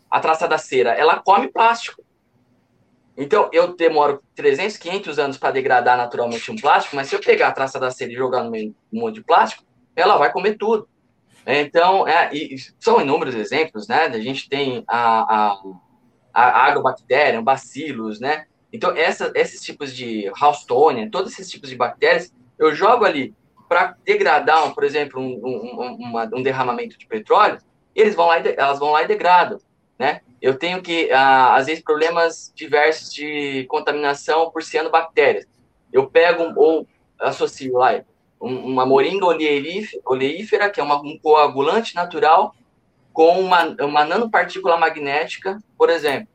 [0.10, 2.04] a traça da cera, ela come plástico.
[3.16, 7.50] Então, eu demoro 300, 500 anos para degradar naturalmente um plástico, mas se eu pegar
[7.50, 9.64] a traça da cera e jogar no meio um monte de plástico,
[9.96, 10.88] ela vai comer tudo.
[11.48, 12.30] Então, é,
[12.80, 14.04] são inúmeros exemplos, né?
[14.04, 15.62] A gente tem a, a,
[16.34, 18.46] a agrobactéria, bacilos, né?
[18.72, 23.34] Então, essa, esses tipos de Housetonia, todos esses tipos de bactérias, eu jogo ali
[23.70, 27.60] para degradar, por exemplo, um, um, uma, um derramamento de petróleo,
[27.96, 29.58] eles vão lá e, elas vão lá e degradam,
[29.98, 30.22] né?
[30.42, 35.46] eu tenho que, às vezes, problemas diversos de contaminação por cianobactérias.
[35.92, 36.88] Eu pego ou
[37.20, 38.04] associo lá
[38.40, 42.56] uma moringa oleífera, que é uma, um coagulante natural,
[43.12, 46.28] com uma, uma nanopartícula magnética, por exemplo.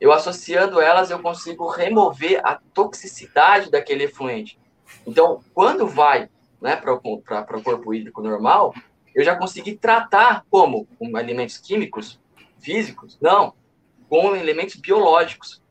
[0.00, 4.58] Eu associando elas, eu consigo remover a toxicidade daquele efluente.
[5.06, 6.28] Então, quando vai
[6.60, 8.74] né, para o corpo hídrico normal,
[9.14, 12.18] eu já consegui tratar como com alimentos químicos
[12.58, 13.54] físicos, não,
[14.08, 15.62] com elementos biológicos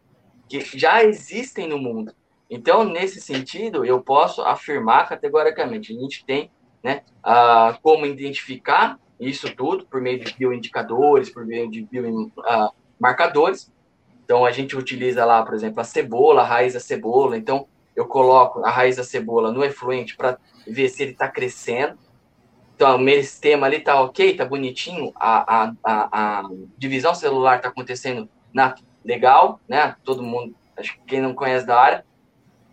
[0.48, 2.14] que já existem no mundo.
[2.54, 6.52] Então, nesse sentido, eu posso afirmar categoricamente, a gente tem
[6.84, 13.74] né, uh, como identificar isso tudo por meio de bioindicadores, por meio de biomarcadores.
[14.24, 17.36] Então, a gente utiliza lá, por exemplo, a cebola, a raiz da cebola.
[17.36, 20.38] Então, eu coloco a raiz da cebola no efluente para
[20.68, 21.98] ver se ele está crescendo.
[22.76, 27.70] Então, o meristema ali tá ok, tá bonitinho, a, a, a, a divisão celular tá
[27.70, 29.96] acontecendo na, legal, né?
[30.04, 32.06] Todo mundo, acho que quem não conhece da área,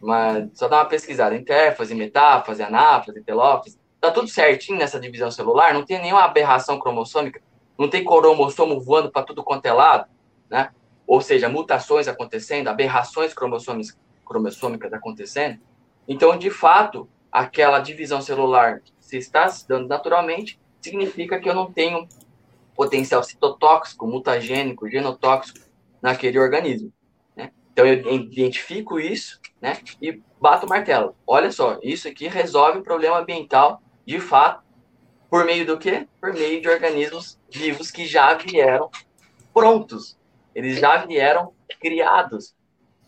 [0.01, 1.37] mas só dá uma pesquisada.
[1.37, 7.41] Interfase, metáfase, anáfase, telófase, tá tudo certinho nessa divisão celular, não tem nenhuma aberração cromossômica,
[7.79, 10.09] não tem cromossomo voando para tudo quanto é lado,
[10.49, 10.71] né?
[11.07, 15.59] Ou seja, mutações acontecendo, aberrações cromossômicas, cromossômicas acontecendo.
[16.07, 21.71] Então, de fato, aquela divisão celular se está se dando naturalmente, significa que eu não
[21.71, 22.09] tenho
[22.77, 25.59] potencial citotóxico, mutagênico, genotóxico
[26.01, 26.93] naquele organismo.
[27.73, 31.15] Então eu identifico isso né, e bato o martelo.
[31.27, 34.65] Olha só, isso aqui resolve o problema ambiental de fato,
[35.29, 36.09] por meio do quê?
[36.21, 38.91] Por meio de organismos vivos que já vieram
[39.55, 40.19] prontos.
[40.55, 42.55] Eles já vieram criados.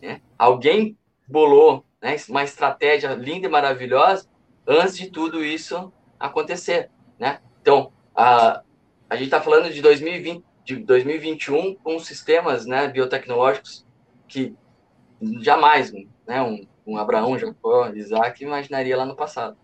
[0.00, 0.20] Né?
[0.38, 0.96] Alguém
[1.26, 4.28] bolou né, uma estratégia linda e maravilhosa
[4.66, 7.40] antes de tudo isso acontecer, né?
[7.60, 8.62] Então, a,
[9.10, 13.84] a gente está falando de 2020, de 2021 com sistemas, né, biotecnológicos
[14.32, 14.54] que
[15.42, 15.92] jamais,
[16.26, 19.56] né, um, um Abraão, Jacó, Isaac imaginaria lá no passado.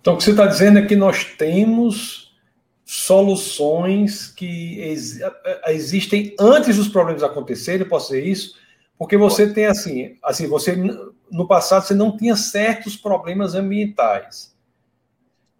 [0.00, 2.36] Então, o que você está dizendo é que nós temos
[2.84, 5.20] soluções que ex
[5.66, 8.56] existem antes dos problemas acontecerem, posso dizer isso?
[8.98, 10.74] Porque você tem assim, assim, você
[11.30, 14.56] no passado você não tinha certos problemas ambientais.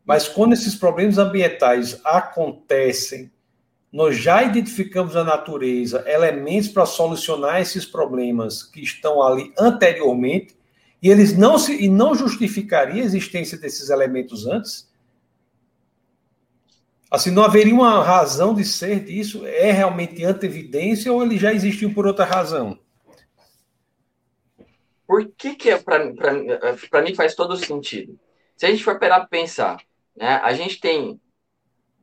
[0.04, 3.30] Mas quando esses problemas ambientais acontecem,
[3.92, 10.56] nós já identificamos na natureza elementos para solucionar esses problemas que estão ali anteriormente,
[11.02, 14.88] e eles não se e não justificaria a existência desses elementos antes.
[17.10, 19.46] Assim, não haveria uma razão de ser disso?
[19.46, 22.78] É realmente antevidência ou ele já existiu por outra razão?
[25.06, 28.18] Por que, que é, para mim faz todo sentido?
[28.54, 29.78] Se a gente for parar para pensar,
[30.14, 31.18] né, a gente tem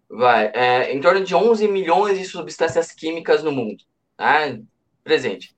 [0.09, 3.83] vai, é, em torno de 11 milhões de substâncias químicas no mundo
[4.17, 4.61] né,
[5.03, 5.55] presente.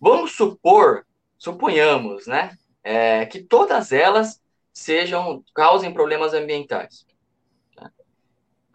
[0.00, 1.06] Vamos supor,
[1.38, 7.06] suponhamos, né, é, que todas elas sejam causem problemas ambientais.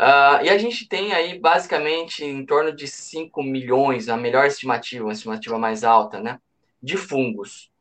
[0.01, 5.05] Uh, e a gente tem aí basicamente em torno de 5 milhões, a melhor estimativa,
[5.05, 6.39] uma estimativa mais alta, né,
[6.81, 7.71] de fungos.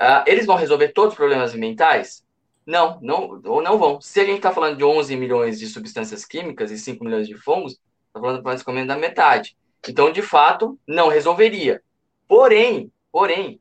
[0.00, 2.24] Uh, eles vão resolver todos os problemas ambientais?
[2.70, 4.00] Não, não, ou não vão.
[4.00, 7.36] Se a gente está falando de 11 milhões de substâncias químicas e 5 milhões de
[7.36, 9.56] fungos, está falando menos da metade.
[9.88, 11.82] Então, de fato, não resolveria.
[12.28, 13.60] Porém, porém,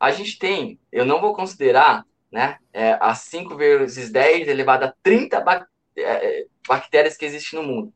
[0.00, 4.94] a gente tem, eu não vou considerar, né, é, as 5 vezes 10 elevado a
[5.02, 7.92] 30 bac é, bactérias que existem no mundo,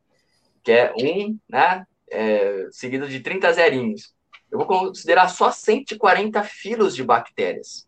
[0.62, 4.14] que é um, né, é, seguido de 30 zerinhos.
[4.50, 7.85] Eu vou considerar só 140 filos de bactérias.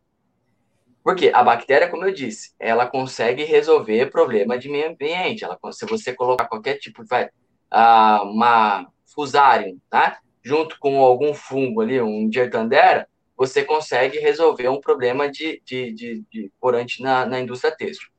[1.08, 5.42] Porque a bactéria, como eu disse, ela consegue resolver problema de meio ambiente.
[5.42, 7.30] Ela, se você colocar qualquer tipo de.
[7.72, 10.18] Uh, uma fusarium, tá?
[10.44, 16.24] junto com algum fungo ali, um diartandera, você consegue resolver um problema de, de, de,
[16.30, 18.10] de corante na, na indústria têxtil.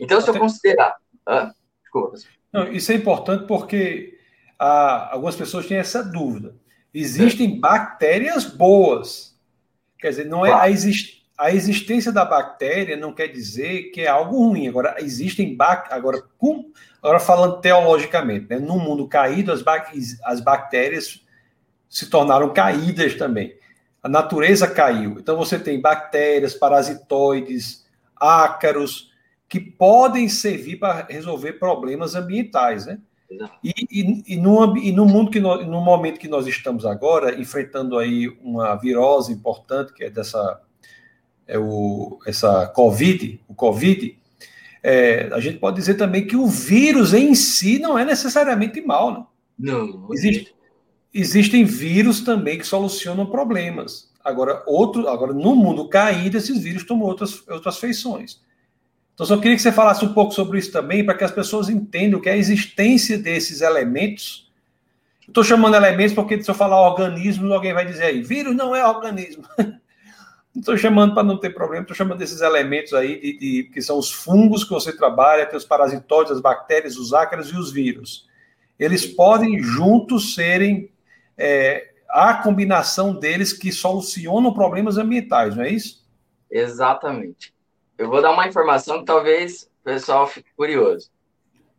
[0.00, 0.96] Então, se eu considerar.
[1.26, 2.16] Ah, desculpa.
[2.50, 4.18] Não, isso é importante porque
[4.58, 6.56] ah, algumas pessoas têm essa dúvida.
[6.94, 7.58] Existem é.
[7.58, 9.38] bactérias boas.
[9.98, 14.06] Quer dizer, não é a existência a existência da bactéria não quer dizer que é
[14.06, 14.68] algo ruim.
[14.68, 15.56] Agora, existem
[15.90, 16.70] agora, com,
[17.02, 18.60] agora falando teologicamente, né?
[18.60, 19.60] no mundo caído, as,
[20.22, 21.20] as bactérias
[21.88, 23.56] se tornaram caídas também.
[24.00, 25.18] A natureza caiu.
[25.18, 29.10] Então você tem bactérias, parasitoides, ácaros,
[29.48, 33.00] que podem servir para resolver problemas ambientais, né?
[33.64, 37.34] E, e, e, no, e no mundo que no, no momento que nós estamos agora,
[37.40, 40.60] enfrentando aí uma virose importante, que é dessa
[41.46, 44.16] é o, essa Covid, o Covid,
[44.82, 49.12] é, a gente pode dizer também que o vírus em si não é necessariamente mal.
[49.12, 49.72] Né?
[49.72, 50.08] Não.
[50.12, 50.54] Existe,
[51.14, 54.10] existem vírus também que solucionam problemas.
[54.24, 58.40] Agora, outro, agora, no mundo caído, esses vírus tomam outras, outras feições.
[59.14, 61.68] Então, só queria que você falasse um pouco sobre isso também, para que as pessoas
[61.68, 64.50] entendam que a existência desses elementos.
[65.26, 68.86] Estou chamando elementos porque se eu falar organismos, alguém vai dizer aí, vírus não é
[68.86, 69.44] organismo.
[70.54, 73.98] estou chamando para não ter problema, estou chamando desses elementos aí, de, de, que são
[73.98, 78.28] os fungos que você trabalha, tem os parasitóides, as bactérias, os ácaros e os vírus.
[78.78, 80.90] Eles podem juntos serem
[81.38, 86.06] é, a combinação deles que solucionam problemas ambientais, não é isso?
[86.50, 87.54] Exatamente.
[87.96, 91.10] Eu vou dar uma informação que talvez o pessoal fique curioso.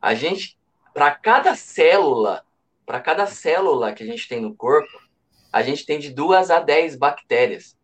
[0.02, 0.58] A gente,
[0.94, 2.44] para cada célula,
[2.86, 5.00] para cada célula que a gente tem no corpo,
[5.52, 7.78] a gente tem de duas a dez bactérias.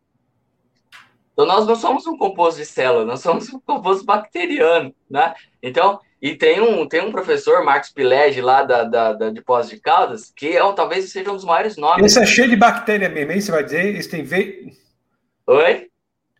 [1.39, 5.34] Então, nós não somos um composto de célula, nós somos um composto bacteriano, né?
[5.63, 9.69] Então, e tem um, tem um professor, Marcos Pilege, lá da, da, da de Pós
[9.69, 12.08] de Caldas, que é, talvez seja um dos maiores nomes.
[12.08, 13.95] Esse é cheio de bactéria mesmo, aí você vai dizer?
[13.95, 14.73] Esse tem ve...
[15.47, 15.88] Oi?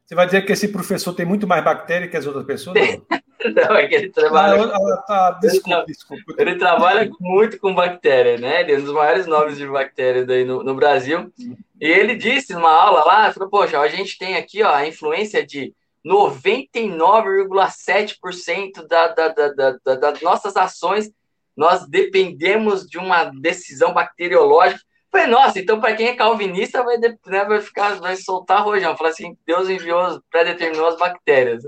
[0.06, 2.76] Você vai dizer que esse professor tem muito mais bactéria que as outras pessoas?
[3.56, 4.72] Não, é que ele trabalha.
[5.08, 6.34] Ah, tá, desculpa, ele, desculpa.
[6.38, 8.62] Ele trabalha muito com bactéria, né?
[8.62, 11.32] Ele é um dos maiores nomes de bactéria daí no, no Brasil.
[11.80, 15.46] E ele disse numa aula lá, falou, poxa, a gente tem aqui ó, a influência
[15.46, 15.74] de
[16.06, 21.10] 99,7% da, da, da, da, das nossas ações,
[21.56, 24.82] nós dependemos de uma decisão bacteriológica.
[25.12, 28.98] Falei, nossa, então para quem é calvinista vai, né, vai ficar, vai soltar rojão.
[28.98, 31.64] Falar assim, Deus enviou, predeterminou as bactérias.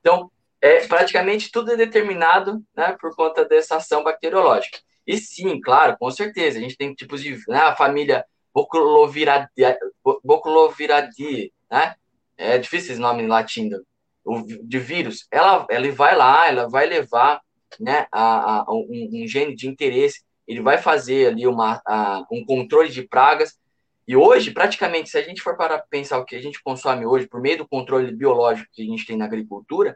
[0.00, 0.30] Então,
[0.64, 4.78] é, praticamente tudo é determinado né, por conta dessa ação bacteriológica.
[5.06, 8.24] E sim, claro, com certeza, a gente tem tipos de, né, a família
[8.54, 9.76] Boculoviradiae
[11.70, 11.94] né,
[12.38, 13.68] é difícil esse nome em latim,
[14.62, 17.42] de vírus, ela, ela vai lá, ela vai levar
[17.78, 22.42] né, a, a um, um, gene de interesse, ele vai fazer ali uma, a, um
[22.42, 23.54] controle de pragas,
[24.08, 27.26] e hoje, praticamente, se a gente for para pensar o que a gente consome hoje,
[27.26, 29.94] por meio do controle biológico que a gente tem na agricultura,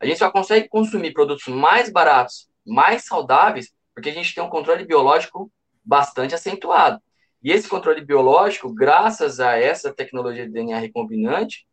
[0.00, 4.48] a gente só consegue consumir produtos mais baratos, mais saudáveis, porque a gente tem um
[4.48, 5.52] controle biológico
[5.84, 7.00] bastante acentuado.
[7.42, 11.66] E esse controle biológico, graças a essa tecnologia de DNA recombinante,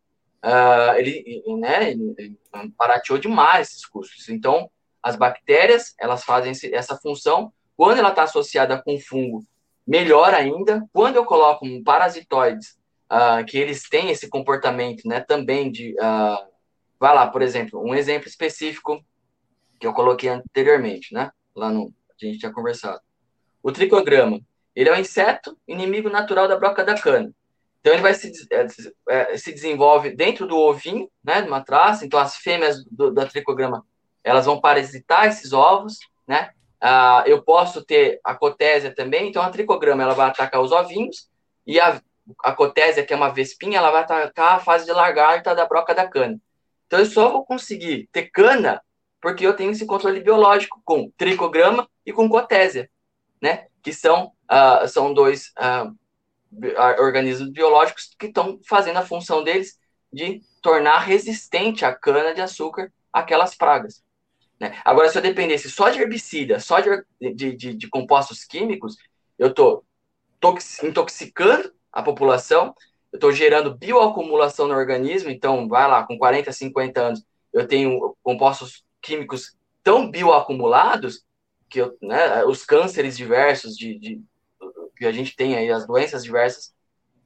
[0.44, 1.94] uh, ele, né,
[2.76, 4.28] barateou demais esses custos.
[4.28, 4.70] Então,
[5.02, 7.52] as bactérias, elas fazem essa função.
[7.76, 9.42] Quando ela está associada com fungo,
[9.86, 10.86] melhor ainda.
[10.92, 12.76] Quando eu coloco um parasitoides,
[13.10, 15.94] uh, que eles têm esse comportamento, né, também de...
[15.94, 16.47] Uh,
[16.98, 19.04] vai lá, por exemplo, um exemplo específico
[19.78, 21.92] que eu coloquei anteriormente, né, lá no...
[22.10, 23.00] A gente tinha conversado.
[23.62, 24.40] O tricograma,
[24.74, 27.32] ele é um inseto inimigo natural da broca da cana.
[27.80, 28.66] Então ele vai se, é,
[29.08, 32.04] é, se desenvolve dentro do ovinho, né, de uma traça.
[32.04, 33.84] Então as fêmeas do, da tricograma
[34.22, 36.50] elas vão parasitar esses ovos, né?
[36.80, 39.28] Ah, eu posso ter a cotésia também.
[39.28, 41.28] Então a tricograma ela vai atacar os ovinhos
[41.66, 42.00] e a,
[42.44, 45.94] a cotésia que é uma vespinha ela vai atacar a fase de lagarta da broca
[45.94, 46.38] da cana.
[46.88, 48.82] Então eu só vou conseguir ter cana
[49.20, 52.90] porque eu tenho esse controle biológico com tricograma e com cotésia,
[53.40, 53.66] né?
[53.82, 55.94] Que são uh, são dois uh,
[56.98, 59.78] organismos biológicos que estão fazendo a função deles
[60.12, 64.02] de tornar resistente a cana-de-açúcar aquelas pragas.
[64.58, 64.76] Né?
[64.84, 68.96] Agora, se eu dependesse só de herbicida, só de, de, de, de compostos químicos,
[69.38, 69.84] eu estou
[70.82, 72.74] intoxicando a população,
[73.18, 78.84] estou gerando bioacumulação no organismo, então vai lá, com 40, 50 anos, eu tenho compostos
[79.02, 81.24] químicos tão bioacumulados
[81.68, 84.22] que eu, né, os cânceres diversos de, de,
[84.96, 86.74] que a gente tem aí, as doenças diversas,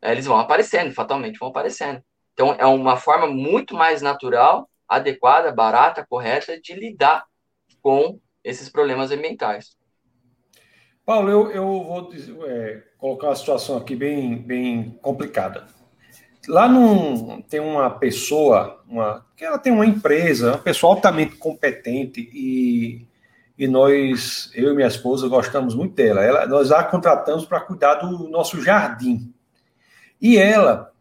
[0.02, 2.02] eles vão aparecendo, fatalmente vão aparecendo.
[2.32, 7.24] Então, é uma forma muito mais natural, adequada, barata, correta de lidar
[7.80, 9.76] com esses problemas ambientais.
[11.04, 12.10] Paulo, eu, eu vou
[12.46, 15.66] é, colocar uma situação aqui bem, bem complicada.
[16.48, 22.20] Lá num, tem uma pessoa, uma, que ela tem uma empresa, uma pessoa altamente competente
[22.32, 23.06] e,
[23.56, 26.22] e nós, eu e minha esposa, gostamos muito dela.
[26.22, 29.32] Ela, nós a contratamos para cuidar do nosso jardim.
[30.20, 30.92] E ela,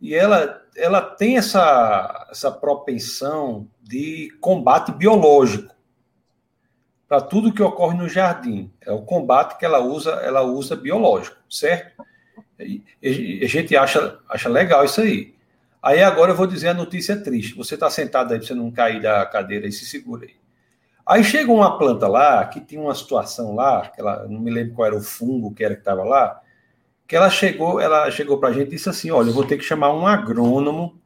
[0.00, 5.74] e ela, ela tem essa, essa propensão de combate biológico
[7.08, 8.72] para tudo que ocorre no jardim.
[8.80, 12.04] É o combate que ela usa, ela usa biológico, certo?
[12.58, 15.34] E a gente acha, acha legal isso aí.
[15.82, 17.54] Aí agora eu vou dizer a notícia triste.
[17.56, 20.34] Você está sentado aí para você não cair da cadeira e se segura aí.
[21.06, 24.74] Aí chega uma planta lá, que tinha uma situação lá, que ela, não me lembro
[24.74, 26.40] qual era o fungo que era que estava lá,
[27.06, 29.58] que ela chegou, ela chegou para a gente e disse assim, olha, eu vou ter
[29.58, 30.98] que chamar um agrônomo,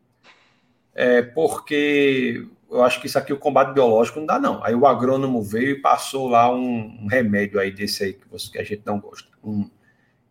[0.94, 4.62] é, porque eu acho que isso aqui, o combate biológico, não dá não.
[4.62, 8.52] Aí o agrônomo veio e passou lá um, um remédio aí desse aí que, você,
[8.52, 9.28] que a gente não gosta.
[9.42, 9.68] Um,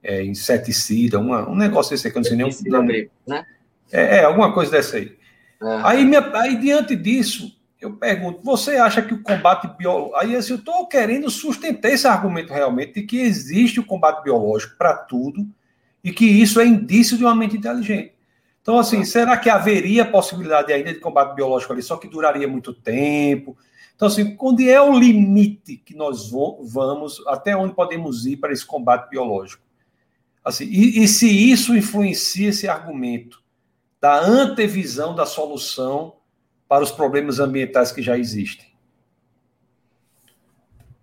[0.08, 3.10] é, inseticida, uma, um negócio desse aí que eu não sei nem o nome.
[3.28, 3.46] Né?
[3.92, 5.18] É, é, alguma coisa dessa aí.
[5.62, 5.82] É.
[5.84, 10.16] Aí, minha, aí, diante disso, eu pergunto, você acha que o combate biológico.
[10.16, 14.78] Aí assim, eu estou querendo sustentar esse argumento realmente de que existe o combate biológico
[14.78, 15.46] para tudo
[16.02, 18.14] e que isso é indício de uma mente inteligente.
[18.62, 22.74] Então, assim, será que haveria possibilidade ainda de combate biológico ali, só que duraria muito
[22.74, 23.58] tempo?
[23.96, 28.66] Então, assim, onde é o limite que nós vamos, até onde podemos ir para esse
[28.66, 29.67] combate biológico?
[30.48, 33.44] Assim, e, e se isso influencia esse argumento
[34.00, 36.16] da antevisão da solução
[36.70, 38.66] para os problemas ambientais que já existem?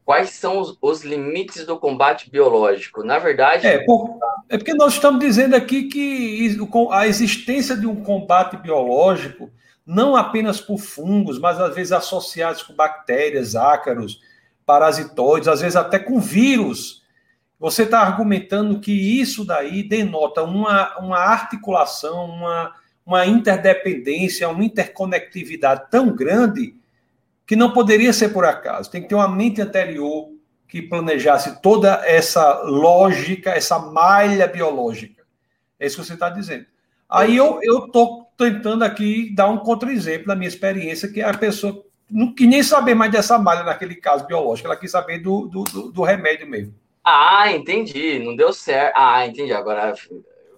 [0.02, 3.04] Quais são os, os limites do combate biológico?
[3.04, 3.66] Na verdade.
[3.66, 4.18] É, por,
[4.48, 6.58] é porque nós estamos dizendo aqui que
[6.90, 9.50] a existência de um combate biológico,
[9.84, 14.22] não apenas por fungos, mas às vezes associados com bactérias, ácaros,
[14.64, 17.03] parasitoides, às vezes até com vírus
[17.64, 22.74] você está argumentando que isso daí denota uma, uma articulação, uma,
[23.06, 26.74] uma interdependência, uma interconectividade tão grande
[27.46, 28.90] que não poderia ser por acaso.
[28.90, 30.28] Tem que ter uma mente anterior
[30.68, 35.24] que planejasse toda essa lógica, essa malha biológica.
[35.80, 36.66] É isso que você está dizendo.
[37.08, 41.82] Aí eu estou tentando aqui dar um contra-exemplo da minha experiência, que é a pessoa
[42.10, 45.90] não quis nem saber mais dessa malha naquele caso biológico, ela quis saber do, do,
[45.90, 46.83] do remédio mesmo.
[47.04, 48.18] Ah, entendi.
[48.18, 48.94] Não deu certo.
[48.96, 49.52] Ah, entendi.
[49.52, 49.94] Agora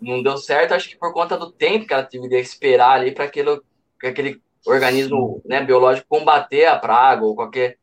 [0.00, 3.24] não deu certo, acho que por conta do tempo que ela deveria esperar ali para
[3.24, 3.60] aquele,
[4.02, 7.78] aquele organismo né, biológico combater a praga ou qualquer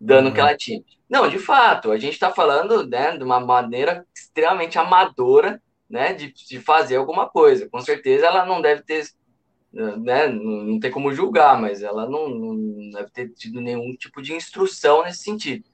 [0.00, 0.34] dano uhum.
[0.34, 0.82] que ela tinha.
[1.08, 6.32] Não, de fato, a gente está falando né, de uma maneira extremamente amadora né, de,
[6.32, 7.68] de fazer alguma coisa.
[7.68, 9.04] Com certeza ela não deve ter,
[9.72, 14.22] né, não, não tem como julgar, mas ela não, não deve ter tido nenhum tipo
[14.22, 15.64] de instrução nesse sentido.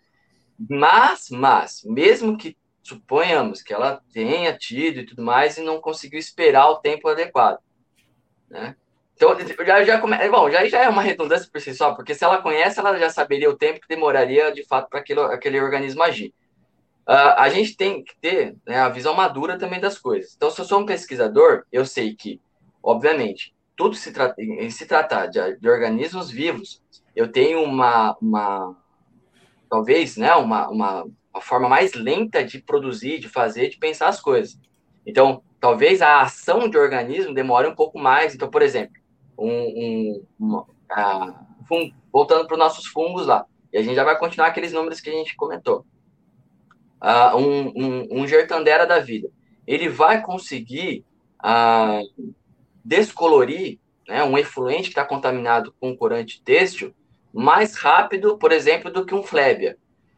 [0.59, 6.19] Mas, mas, mesmo que suponhamos que ela tenha tido e tudo mais e não conseguiu
[6.19, 7.59] esperar o tempo adequado,
[8.49, 8.77] né?
[9.17, 9.35] Então,
[9.67, 10.17] já, já, come...
[10.29, 13.09] Bom, já, já é uma redundância por si só, porque se ela conhece, ela já
[13.09, 16.35] saberia o tempo que demoraria, de fato, para aquele, aquele organismo agir.
[17.09, 20.35] Uh, a gente tem que ter né, a visão madura também das coisas.
[20.37, 22.41] Então, se eu sou um pesquisador, eu sei que,
[22.83, 24.35] obviamente, tudo se, tra...
[24.71, 26.83] se tratar de, de organismos vivos,
[27.15, 28.77] eu tenho uma, uma
[29.69, 34.21] talvez, né, uma, uma, uma, forma mais lenta de produzir, de fazer, de pensar as
[34.21, 34.59] coisas.
[35.05, 38.35] Então, talvez a ação de organismo demore um pouco mais.
[38.35, 38.97] Então, por exemplo,
[39.39, 41.35] um, um, uma, uh,
[42.13, 45.11] voltando para os nossos fungos lá, e a gente já vai continuar aqueles números que
[45.11, 45.85] a gente comentou.
[47.03, 49.29] Uh, um, um, um Gertandera da vida,
[49.67, 51.05] ele vai conseguir
[51.45, 52.33] uh,
[52.85, 56.95] descolorir né, um efluente que está contaminado com corante têxtil
[57.37, 59.77] mais rápido, por exemplo, do que um Flebia.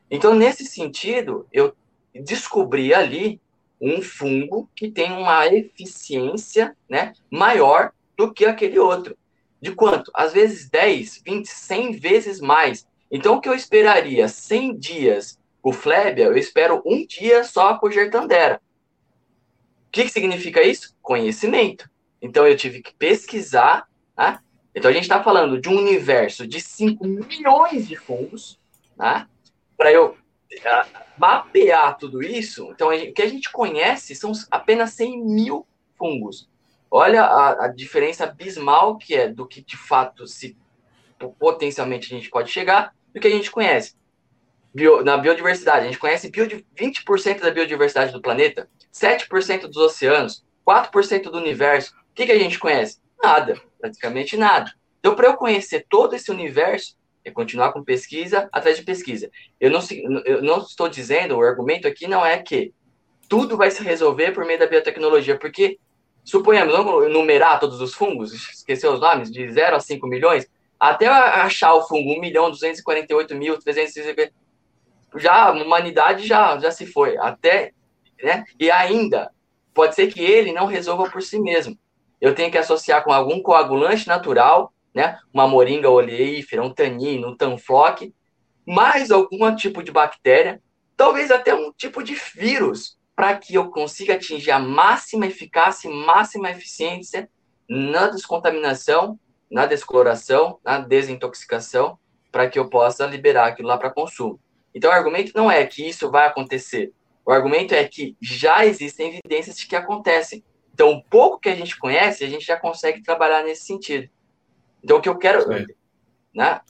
[0.09, 1.75] Então, nesse sentido, eu
[2.15, 3.41] descobri ali
[3.81, 9.17] um fungo que tem uma eficiência né, maior do que aquele outro.
[9.61, 10.11] De quanto?
[10.15, 12.87] Às vezes 10, 20, 100 vezes mais.
[13.11, 17.77] Então, o que eu esperaria 100 dias com o Flebia, eu espero um dia só
[17.79, 18.61] com Gertandera.
[19.89, 20.97] O que, que significa isso?
[21.03, 21.91] Conhecimento.
[22.23, 24.39] Então, eu tive que pesquisar né,
[24.79, 28.59] então a gente está falando de um universo de 5 milhões de fungos,
[28.97, 29.27] né?
[29.77, 30.17] Para eu
[31.19, 35.67] mapear tudo isso, então o que a gente conhece são apenas 100 mil
[35.97, 36.49] fungos.
[36.91, 40.57] Olha a, a diferença abismal que é do que de fato se
[41.39, 43.97] potencialmente a gente pode chegar do que a gente conhece.
[44.73, 50.45] Bio, na biodiversidade, a gente conhece bio, 20% da biodiversidade do planeta, 7% dos oceanos,
[50.67, 51.95] 4% do universo.
[52.11, 53.01] O que, que a gente conhece?
[53.23, 54.73] Nada, praticamente nada.
[55.01, 59.31] Então, para eu conhecer todo esse universo, é continuar com pesquisa atrás de pesquisa.
[59.61, 59.81] Eu não,
[60.25, 62.73] eu não estou dizendo, o argumento aqui não é que
[63.29, 65.79] tudo vai se resolver por meio da biotecnologia, porque,
[66.25, 70.49] suponhamos, vamos numerar todos os fungos, esquecer os nomes, de 0 a 5 milhões,
[70.81, 74.33] até achar o fungo 1 milhão 248 mil 350,
[75.17, 77.73] já a humanidade já, já se foi, até,
[78.23, 78.45] né?
[78.59, 79.31] E ainda,
[79.75, 81.79] pode ser que ele não resolva por si mesmo.
[82.21, 85.19] Eu tenho que associar com algum coagulante natural, né?
[85.33, 88.13] Uma moringa oleífera, um tanino, um tanfloc,
[88.67, 90.63] mais algum tipo de bactéria,
[90.97, 95.93] talvez até um tipo de vírus, para que eu consiga atingir a máxima eficácia e
[95.93, 97.29] máxima eficiência
[97.69, 99.19] na descontaminação,
[99.51, 101.99] na descoloração, na desintoxicação,
[102.31, 104.39] para que eu possa liberar aquilo lá para consumo.
[104.75, 106.93] Então, o argumento não é que isso vai acontecer.
[107.25, 110.45] O argumento é que já existem evidências de que acontecem.
[110.79, 114.09] Então, o pouco que a gente conhece, a gente já consegue trabalhar nesse sentido.
[114.81, 115.45] Então, o que eu quero.
[116.33, 116.61] Né?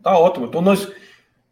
[0.00, 0.46] Tá ótimo.
[0.46, 0.92] Então, nós,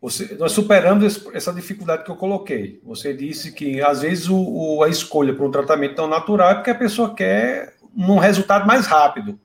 [0.00, 2.80] você, nós superamos essa dificuldade que eu coloquei.
[2.84, 6.54] Você disse que, às vezes, o, o, a escolha para um tratamento tão natural é
[6.54, 9.36] porque a pessoa quer um resultado mais rápido.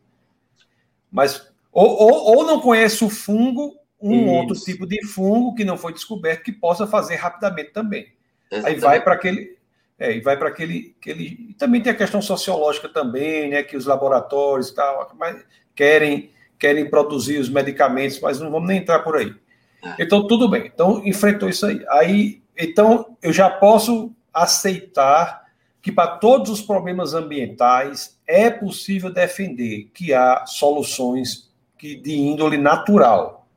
[1.12, 4.30] Mas, ou, ou, ou não conhece o fungo, um Isso.
[4.30, 8.14] outro tipo de fungo que não foi descoberto que possa fazer rapidamente também.
[8.52, 8.76] Exatamente.
[8.76, 9.58] Aí vai para aquele.
[10.00, 11.54] É, e vai para aquele, aquele.
[11.58, 13.64] Também tem a questão sociológica também, né?
[13.64, 15.44] Que os laboratórios e tal, mas
[15.76, 19.36] querem, querem produzir os medicamentos, mas não vamos nem entrar por aí.
[19.84, 20.04] É.
[20.04, 20.68] Então, tudo bem.
[20.74, 21.84] Então, enfrentou isso aí.
[21.90, 25.46] Aí, então, eu já posso aceitar
[25.82, 32.58] que para todos os problemas ambientais é possível defender que há soluções que, de índole
[32.58, 33.48] natural.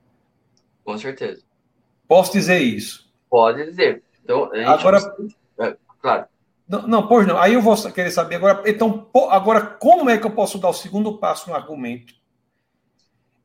[0.85, 1.43] Com certeza.
[2.09, 3.11] Posso dizer isso?
[3.29, 4.03] Pode dizer.
[4.25, 4.99] Então, agora,
[5.59, 6.27] é, claro.
[6.73, 7.39] Não, não, pois não.
[7.39, 8.63] Aí eu vou querer saber agora.
[8.65, 12.15] Então, agora, como é que eu posso dar o segundo passo no argumento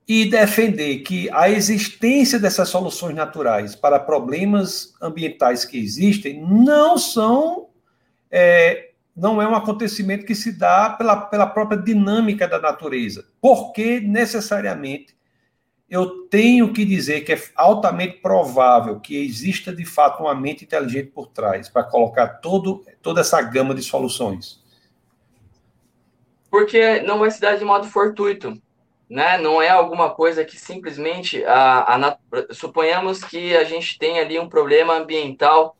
[0.07, 7.67] e defender que a existência dessas soluções naturais para problemas ambientais que existem não são
[8.31, 13.99] é, não é um acontecimento que se dá pela, pela própria dinâmica da natureza, porque
[13.99, 15.16] necessariamente
[15.89, 21.11] eu tenho que dizer que é altamente provável que exista de fato uma mente inteligente
[21.11, 24.61] por trás para colocar todo, toda essa gama de soluções.
[26.51, 28.61] Porque não vai se dar de modo fortuito,
[29.09, 29.37] né?
[29.37, 32.17] Não é alguma coisa que simplesmente a, a
[32.51, 35.77] suponhamos que a gente tem ali um problema ambiental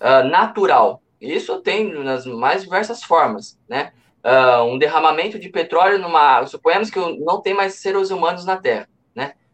[0.00, 1.02] uh, natural.
[1.20, 3.92] Isso tem nas mais diversas formas, né?
[4.24, 8.88] Uh, um derramamento de petróleo numa, suponhamos que não tem mais seres humanos na Terra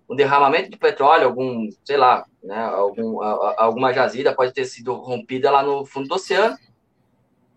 [0.08, 5.50] um derramamento de petróleo, algum, sei lá, né, algum, alguma jazida pode ter sido rompida
[5.50, 6.56] lá no fundo do oceano,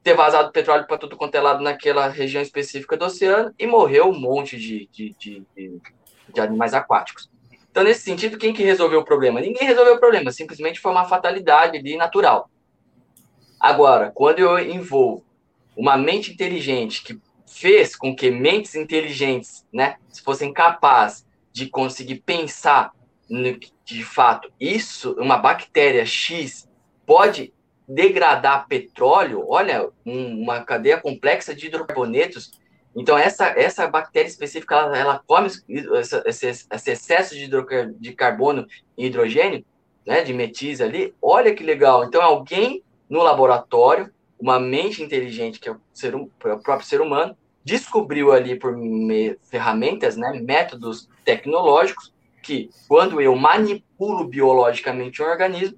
[0.01, 4.07] ter vazado petróleo para tudo quanto é lado naquela região específica do oceano e morreu
[4.09, 5.81] um monte de, de, de, de,
[6.33, 7.29] de animais aquáticos.
[7.69, 9.41] Então, nesse sentido, quem que resolveu o problema?
[9.41, 12.49] Ninguém resolveu o problema, simplesmente foi uma fatalidade ali natural.
[13.59, 15.25] Agora, quando eu envolvo
[15.75, 21.26] uma mente inteligente que fez com que mentes inteligentes, né, fossem capazes
[21.57, 22.91] de conseguir pensar
[23.27, 26.69] no, de fato isso, uma bactéria X
[27.03, 27.51] pode
[27.87, 32.51] degradar petróleo, olha, um, uma cadeia complexa de hidrocarbonetos.
[32.95, 38.67] Então, essa, essa bactéria específica, ela, ela come esse, esse, excesso de, hidrocar, de carbono
[38.95, 39.65] e hidrogênio,
[40.05, 41.15] né, de metis ali.
[41.19, 42.03] Olha que legal.
[42.03, 47.35] Então, alguém no laboratório, uma mente inteligente, que é o, ser, o próprio ser humano,
[47.67, 48.73] descobriu ali por
[49.43, 55.77] ferramentas, né, métodos tecnológicos, que quando eu manipulo biologicamente um organismo,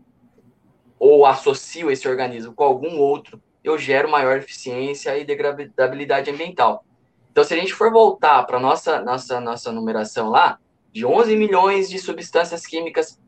[0.99, 6.85] ou associo esse organismo com algum outro, eu gero maior eficiência e degradabilidade ambiental.
[7.31, 10.59] Então, se a gente for voltar para a nossa, nossa, nossa numeração lá,
[10.91, 13.19] de 11 milhões de substâncias químicas,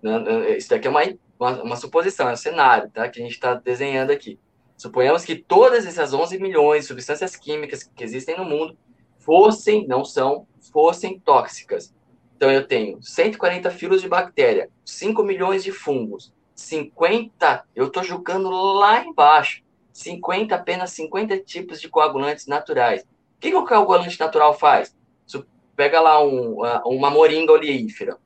[0.00, 1.02] né, isso daqui é uma,
[1.36, 4.38] uma, uma suposição, é um cenário tá, que a gente está desenhando aqui.
[4.76, 8.76] Suponhamos que todas essas 11 milhões de substâncias químicas que existem no mundo
[9.18, 11.94] fossem, não são, fossem tóxicas.
[12.36, 18.50] Então eu tenho 140 filos de bactéria, 5 milhões de fungos, 50, eu estou jogando
[18.50, 19.62] lá embaixo,
[19.92, 23.02] 50, apenas 50 tipos de coagulantes naturais.
[23.02, 23.06] O
[23.40, 24.96] que, que o coagulante natural faz?
[25.26, 25.44] Você
[25.76, 28.18] pega lá um, uma moringa oleífera,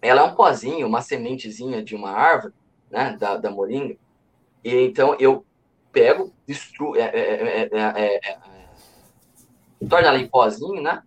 [0.00, 2.54] ela é um pozinho, uma sementezinha de uma árvore,
[2.90, 3.96] né, da, da moringa,
[4.64, 5.44] e então eu
[5.92, 8.38] pego, destruo, é, é, é,
[9.88, 11.02] torno ela em pozinho, né,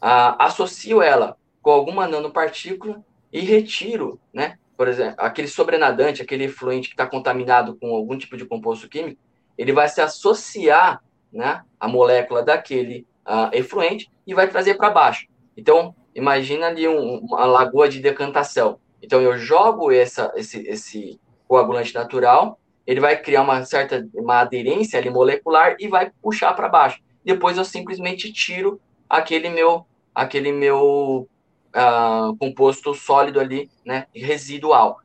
[0.00, 6.88] ah, associo ela com alguma nanopartícula e retiro, né, por exemplo, aquele sobrenadante, aquele efluente
[6.88, 9.20] que está contaminado com algum tipo de composto químico,
[9.56, 15.26] ele vai se associar, né, à molécula daquele uh, efluente e vai trazer para baixo.
[15.56, 18.78] Então, imagina ali um, uma lagoa de decantação.
[19.02, 24.98] Então, eu jogo essa, esse, esse coagulante natural, ele vai criar uma certa uma aderência
[24.98, 27.00] ali molecular e vai puxar para baixo.
[27.24, 31.28] Depois eu simplesmente tiro aquele meu aquele meu
[31.74, 35.00] uh, composto sólido ali, né, residual.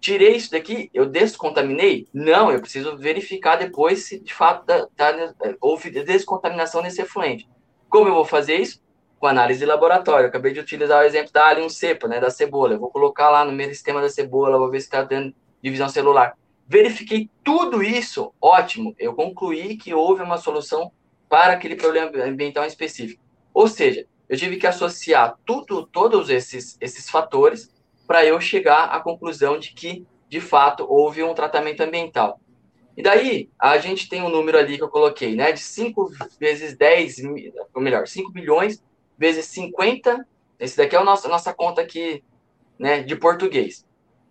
[0.00, 2.06] Tirei isso daqui, eu descontaminei?
[2.12, 5.14] Não, eu preciso verificar depois se de fato tá, tá,
[5.60, 7.48] houve descontaminação nesse efluente.
[7.88, 8.82] Como eu vou fazer isso?
[9.18, 10.24] Com análise de laboratório.
[10.24, 12.74] Eu acabei de utilizar o exemplo da alien cepa, né, da cebola.
[12.74, 16.36] Eu vou colocar lá no meristema da cebola, vou ver se está tendo divisão celular.
[16.66, 18.94] Verifiquei tudo isso, ótimo.
[18.98, 20.90] Eu concluí que houve uma solução
[21.28, 23.22] para aquele problema ambiental específico.
[23.52, 27.70] Ou seja, eu tive que associar tudo, todos esses, esses fatores
[28.06, 32.40] para eu chegar à conclusão de que, de fato, houve um tratamento ambiental.
[32.96, 35.52] E daí, a gente tem um número ali que eu coloquei, né?
[35.52, 37.22] De 5 vezes 10,
[37.74, 38.82] ou melhor, 5 milhões
[39.18, 40.26] vezes 50.
[40.58, 42.22] Esse daqui é a nossa, nossa conta aqui,
[42.78, 43.02] né?
[43.02, 43.84] De português.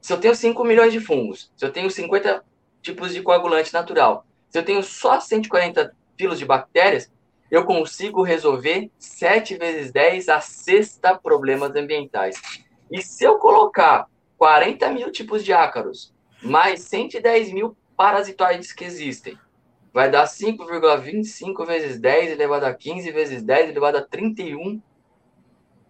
[0.04, 2.44] Se eu tenho 5 milhões de fungos, se eu tenho 50
[2.82, 7.10] tipos de coagulante natural, se eu tenho só 140 quilos de bactérias,
[7.50, 12.36] eu consigo resolver 7 vezes 10 a sexta problemas ambientais.
[12.92, 19.40] E se eu colocar 40 mil tipos de ácaros, mais 110 mil parasitoides que existem.
[19.94, 24.82] Vai dar 5,25 vezes 10 elevado a 15 vezes 10 elevado a 31.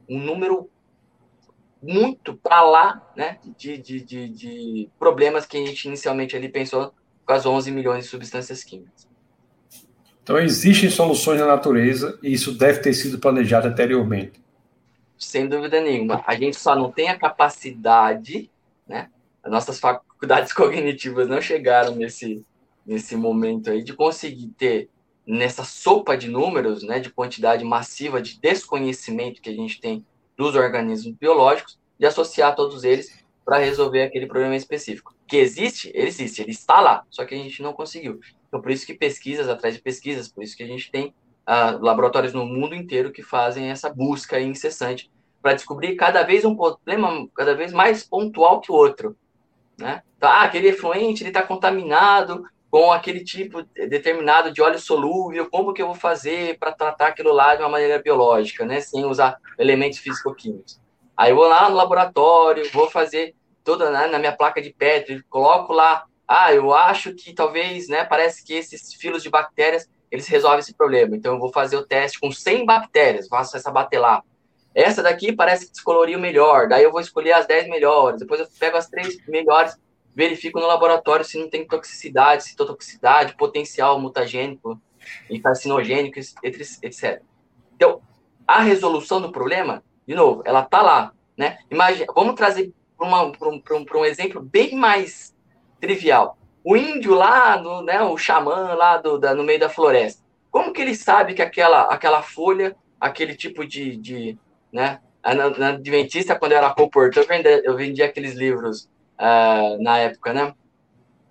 [0.07, 0.69] Um número
[1.83, 6.93] muito para lá né, de, de, de, de, problemas que a gente inicialmente ali pensou
[7.25, 9.05] com as 11 milhões de substâncias químicas.
[10.23, 14.41] Então, existem soluções na natureza e isso deve ter sido planejado anteriormente.
[15.17, 16.23] Sem dúvida nenhuma.
[16.25, 18.49] A gente só não tem a capacidade,
[18.87, 19.09] né?
[19.43, 22.45] As nossas faculdades cognitivas não chegaram nesse,
[22.85, 24.89] nesse momento aí de conseguir ter
[25.27, 30.05] nessa sopa de números, né, de quantidade massiva de desconhecimento que a gente tem
[30.37, 35.13] dos organismos biológicos, de associar todos eles para resolver aquele problema específico.
[35.27, 38.19] Que existe, ele existe, ele está lá, só que a gente não conseguiu.
[38.47, 41.13] Então, por isso que pesquisas atrás de pesquisas, por isso que a gente tem
[41.47, 45.11] uh, laboratórios no mundo inteiro que fazem essa busca incessante
[45.41, 49.15] para descobrir cada vez um problema cada vez mais pontual que o outro.
[49.77, 50.01] Né?
[50.19, 55.85] Tá, aquele efluente está contaminado com aquele tipo determinado de óleo solúvel, como que eu
[55.85, 60.81] vou fazer para tratar aquilo lá de uma maneira biológica, né, sem usar elementos físico-químicos.
[61.15, 65.21] Aí eu vou lá no laboratório, vou fazer toda né, na minha placa de Petri,
[65.29, 70.27] coloco lá, ah, eu acho que talvez, né, parece que esses filos de bactérias, eles
[70.27, 71.15] resolvem esse problema.
[71.15, 74.23] Então eu vou fazer o teste com 100 bactérias, faço essa batelar.
[74.73, 78.47] Essa daqui parece que descoloriu melhor, daí eu vou escolher as 10 melhores, depois eu
[78.59, 79.77] pego as três melhores,
[80.15, 84.79] verifico no laboratório se não tem toxicidade, citotoxicidade, potencial mutagênico
[85.29, 87.21] e carcinogênico, etc.
[87.75, 88.01] Então,
[88.47, 91.57] a resolução do problema, de novo, ela tá lá, né?
[91.69, 95.35] Imagina, vamos trazer para um, um, um exemplo bem mais
[95.79, 96.37] trivial.
[96.63, 100.71] O índio lá, no, né, o xamã lá do, da, no meio da floresta, como
[100.71, 104.37] que ele sabe que aquela, aquela folha, aquele tipo de, de
[104.71, 105.01] né?
[105.57, 107.25] Na Adventista, quando eu era comportor,
[107.63, 108.89] eu vendia aqueles livros
[109.23, 110.53] uh, na época, né?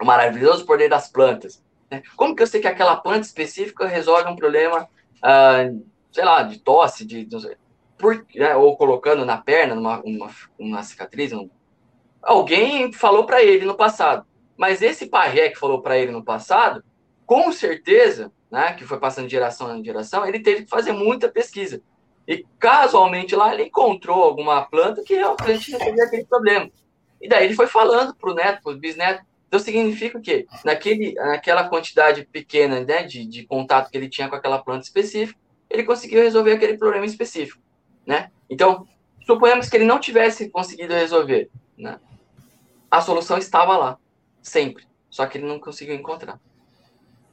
[0.00, 1.62] O Maravilhoso Poder das Plantas.
[1.90, 2.02] Né?
[2.16, 4.88] Como que eu sei que aquela planta específica resolve um problema,
[5.18, 7.28] uh, sei lá, de tosse, de,
[7.98, 8.56] por, né?
[8.56, 11.32] ou colocando na perna, numa uma, uma cicatriz?
[11.32, 11.48] Um...
[12.22, 14.26] Alguém falou para ele no passado.
[14.56, 16.84] Mas esse parré que falou para ele no passado,
[17.26, 21.28] com certeza, né, que foi passando de geração em geração, ele teve que fazer muita
[21.28, 21.82] pesquisa.
[22.28, 26.70] E casualmente lá ele encontrou alguma planta que realmente resolvia aquele problema.
[27.22, 29.24] E daí ele foi falando para o neto, para o bisneto.
[29.46, 34.34] Então significa que naquele, naquela quantidade pequena né, de, de contato que ele tinha com
[34.34, 35.38] aquela planta específica,
[35.70, 37.62] ele conseguiu resolver aquele problema específico.
[38.04, 38.30] Né?
[38.50, 38.86] Então,
[39.24, 41.48] suponhamos que ele não tivesse conseguido resolver.
[41.78, 42.00] Né?
[42.90, 43.98] A solução estava lá,
[44.42, 44.84] sempre.
[45.08, 46.40] Só que ele não conseguiu encontrar.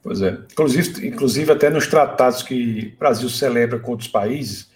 [0.03, 0.39] Pois é.
[0.51, 4.69] Inclusive, inclusive até nos tratados que o Brasil celebra com outros países,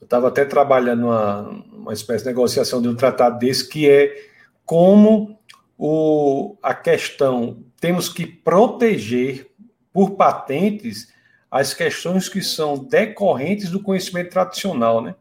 [0.00, 4.34] eu estava até trabalhando uma, uma espécie de negociação de um tratado desse, que é
[4.66, 5.38] como
[5.78, 9.48] o, a questão temos que proteger
[9.92, 11.14] por patentes
[11.50, 15.14] as questões que são decorrentes do conhecimento tradicional, né?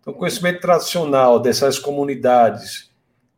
[0.00, 2.90] Então, conhecimento tradicional dessas comunidades,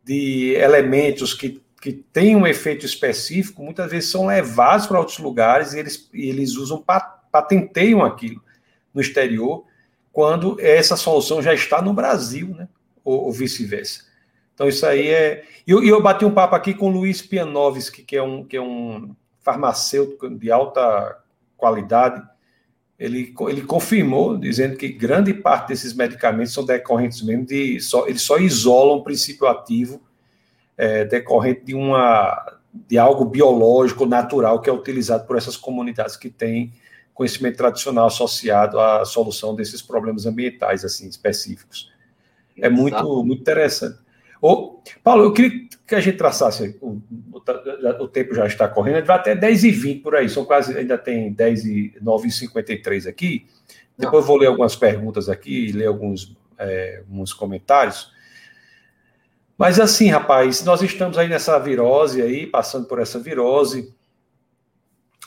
[0.03, 5.73] de elementos que, que têm um efeito específico, muitas vezes são levados para outros lugares
[5.73, 6.83] e eles, e eles usam,
[7.31, 8.41] patenteiam aquilo
[8.93, 9.65] no exterior,
[10.11, 12.67] quando essa solução já está no Brasil, né?
[13.03, 14.05] ou, ou vice-versa.
[14.55, 15.43] Então, isso aí é.
[15.67, 18.55] E eu, eu, bati um papo aqui com o Luiz Pianovski, que é um, que
[18.55, 21.19] é um farmacêutico de alta
[21.57, 22.25] qualidade.
[22.97, 27.79] Ele, ele confirmou, dizendo que grande parte desses medicamentos são decorrentes mesmo de.
[27.81, 30.01] Só, eles só isolam o princípio ativo
[30.77, 36.29] é, decorrente de, uma, de algo biológico, natural, que é utilizado por essas comunidades que
[36.29, 36.73] têm
[37.13, 41.91] conhecimento tradicional associado à solução desses problemas ambientais assim específicos.
[42.57, 44.04] É muito, muito interessante.
[44.47, 47.01] Ô, Paulo, eu queria que a gente traçasse, o,
[47.33, 47.41] o,
[48.03, 51.65] o tempo já está correndo, vai até 10h20 por aí, são quase, ainda tem 10
[51.65, 53.47] e 9h53 aqui.
[53.97, 58.11] Depois eu vou ler algumas perguntas aqui, ler alguns, é, alguns comentários.
[59.57, 63.91] Mas assim, rapaz, nós estamos aí nessa virose aí, passando por essa virose,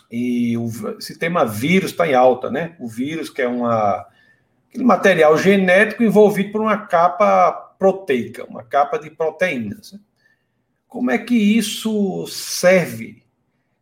[0.08, 2.76] e o, esse tema vírus está em alta, né?
[2.78, 4.06] O vírus, que é uma,
[4.68, 9.94] aquele material genético envolvido por uma capa proteica, uma capa de proteínas.
[10.86, 13.22] Como é que isso serve?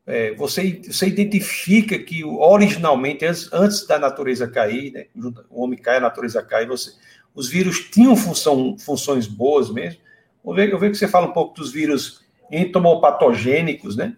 [0.07, 5.07] É, você, você identifica que originalmente, antes, antes da natureza cair, né,
[5.51, 6.93] o homem cai, a natureza cai, você,
[7.35, 10.01] os vírus tinham função, funções boas mesmo.
[10.45, 14.17] Eu vejo, que você fala um pouco dos vírus entomopatogênicos, né?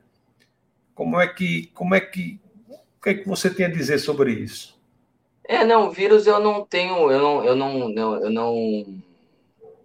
[0.94, 4.32] Como é que, como é que, o que é que você tem a dizer sobre
[4.32, 4.78] isso?
[5.44, 9.02] É, não, vírus eu não tenho, eu não, eu não, eu não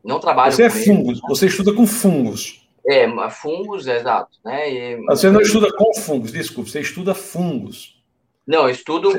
[0.04, 1.28] não trabalho Você é fungos, né?
[1.28, 2.68] você estuda com fungos.
[2.86, 4.38] É, fungos, exato.
[4.44, 4.72] Né?
[4.72, 8.04] E, você não estuda com fungos, desculpe, você estuda fungos.
[8.46, 9.14] Não, eu estudo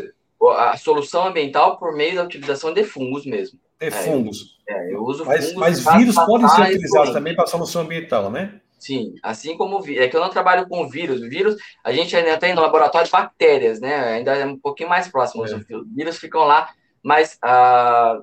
[0.59, 3.59] a solução ambiental por meio da utilização de fungos mesmo.
[3.81, 4.59] De é, fungos.
[4.69, 5.61] Eu, é, eu uso mas, fungos.
[5.61, 8.61] Mas vírus podem ser utilizados também para a solução ambiental, né?
[8.79, 11.23] Sim, assim como é que eu não trabalho com vírus.
[11.23, 13.97] Vírus, a gente ainda tem no laboratório bactérias, né?
[14.17, 15.47] Ainda é um pouquinho mais próximo.
[15.47, 15.55] É.
[15.55, 15.65] Os
[15.95, 16.69] vírus ficam lá,
[17.03, 18.23] mas uh,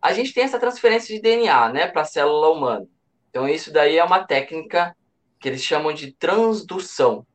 [0.00, 2.86] a gente tem essa transferência de DNA, né, para a célula humana.
[3.28, 4.96] Então, isso daí é uma técnica
[5.38, 7.26] que eles chamam de transdução.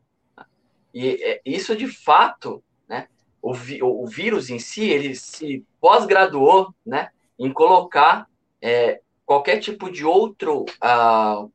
[0.94, 3.08] E é, isso, de fato, né,
[3.42, 8.28] o, o vírus em si, ele se pós-graduou, né, em colocar
[8.62, 11.52] é, qualquer tipo de outro uh,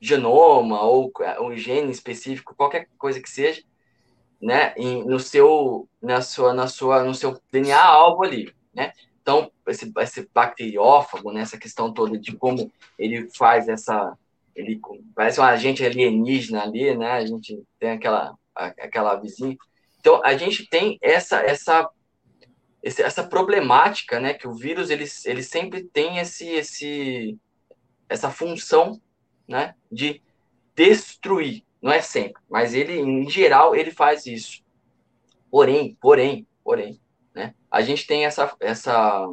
[0.00, 3.62] genoma ou um gene específico, qualquer coisa que seja,
[4.40, 8.92] né, em, no seu, na sua, na sua, no seu DNA alvo ali, né?
[9.22, 14.16] Então, esse, esse bacteriófago, né, essa questão toda de como ele faz essa.
[14.54, 14.80] Ele
[15.14, 17.12] parece um agente alienígena ali, né?
[17.12, 19.56] A gente tem aquela, aquela vizinha.
[20.00, 21.88] Então, a gente tem essa, essa,
[22.82, 24.34] essa problemática, né?
[24.34, 27.38] Que o vírus ele, ele sempre tem esse, esse,
[28.08, 29.00] essa função,
[29.46, 29.74] né?
[29.90, 30.20] De
[30.74, 31.62] destruir.
[31.80, 34.62] Não é sempre, mas ele, em geral, ele faz isso.
[35.50, 37.00] Porém, porém, porém?
[37.70, 39.28] A gente tem essa, essa,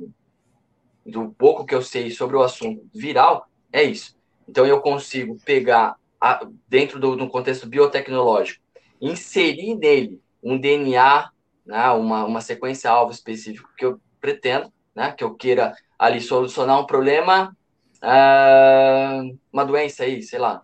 [1.06, 4.16] do pouco que eu sei sobre o assunto viral, é isso.
[4.48, 8.64] Então eu consigo pegar, a, dentro do, do contexto biotecnológico,
[9.02, 11.30] inserir nele um DNA,
[11.66, 16.80] né, uma, uma sequência alvo específico que eu pretendo, né, que eu queira ali solucionar
[16.80, 17.56] um problema,
[18.04, 20.62] uh, uma doença aí, sei lá,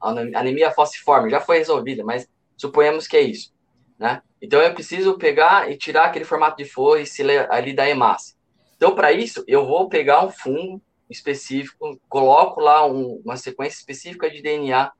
[0.00, 3.52] anemia falciforme, já foi resolvida, mas suponhamos que é isso,
[3.98, 4.22] né?
[4.40, 8.36] Então eu preciso pegar e tirar aquele formato de foice ali da hemácia.
[8.76, 10.80] Então para isso eu vou pegar um fungo
[11.10, 14.92] específico, coloco lá um, uma sequência específica de DNA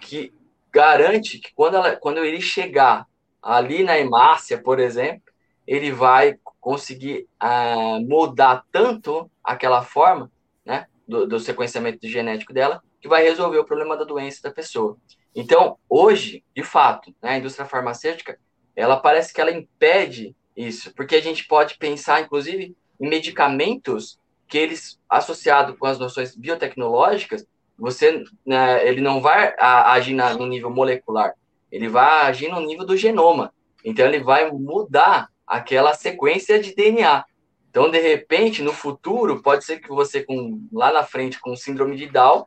[0.00, 0.32] que
[0.72, 3.06] garante que quando, ela, quando ele chegar
[3.42, 5.22] ali na hemácia, por exemplo,
[5.66, 10.30] ele vai conseguir uh, mudar tanto aquela forma
[10.64, 14.96] né, do, do sequenciamento genético dela que vai resolver o problema da doença da pessoa.
[15.34, 18.38] Então, hoje, de fato, né, a indústria farmacêutica
[18.74, 24.18] ela parece que ela impede isso, porque a gente pode pensar, inclusive, em medicamentos
[24.48, 27.46] que eles, associado com as noções biotecnológicas,
[27.78, 31.34] você, né, ele não vai agir no nível molecular,
[31.70, 33.52] ele vai agir no nível do genoma.
[33.84, 37.24] Então, ele vai mudar aquela sequência de DNA.
[37.70, 41.96] Então, de repente, no futuro, pode ser que você, com, lá na frente, com síndrome
[41.96, 42.46] de Down,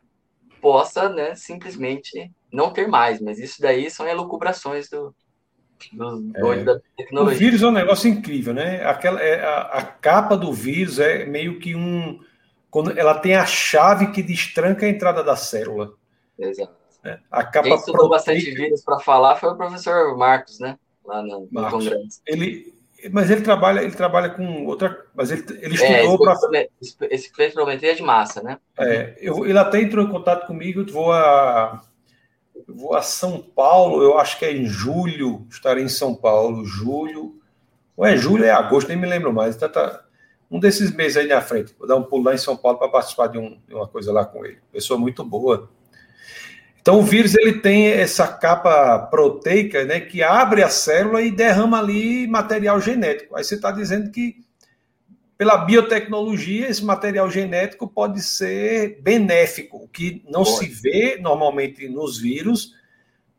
[0.62, 3.20] possa né, simplesmente não ter mais.
[3.20, 5.14] Mas isso daí são elucubrações do,
[5.94, 6.64] é.
[6.64, 7.36] da tecnologia.
[7.36, 8.86] O vírus é um negócio incrível, né?
[8.86, 12.20] Aquela, é, a, a, capa do vírus é meio que um.
[12.70, 15.94] Quando ela tem a chave que destranca a entrada da célula.
[16.38, 16.74] Exato.
[17.04, 18.34] É, a capa Quem estudou proteica...
[18.34, 20.78] bastante vírus para falar foi o professor Marcos, né?
[21.06, 21.70] Lá no, no.
[21.70, 22.22] Congresso.
[22.26, 22.74] Ele,
[23.12, 25.06] mas ele trabalha, ele trabalha com outra.
[25.14, 26.68] Mas ele, ele estudou é, para.
[26.82, 28.58] Esse espectrometria é de massa, né?
[28.80, 31.84] É, eu, ele até entrou em contato comigo, vou a.
[32.68, 37.40] vou a São Paulo, eu acho que é em julho, estarei em São Paulo, julho.
[37.98, 39.56] Ou é julho, é agosto, nem me lembro mais.
[39.56, 40.04] Então tá,
[40.50, 41.76] um desses meses aí na frente.
[41.78, 44.12] Vou dar um pulo lá em São Paulo para participar de, um, de uma coisa
[44.12, 44.58] lá com ele.
[44.72, 45.70] Pessoa muito boa.
[46.82, 51.80] Então, o vírus ele tem essa capa proteica, né, que abre a célula e derrama
[51.80, 53.36] ali material genético.
[53.36, 54.36] Aí você está dizendo que,
[55.38, 60.58] pela biotecnologia, esse material genético pode ser benéfico, o que não pode.
[60.58, 62.74] se vê normalmente nos vírus,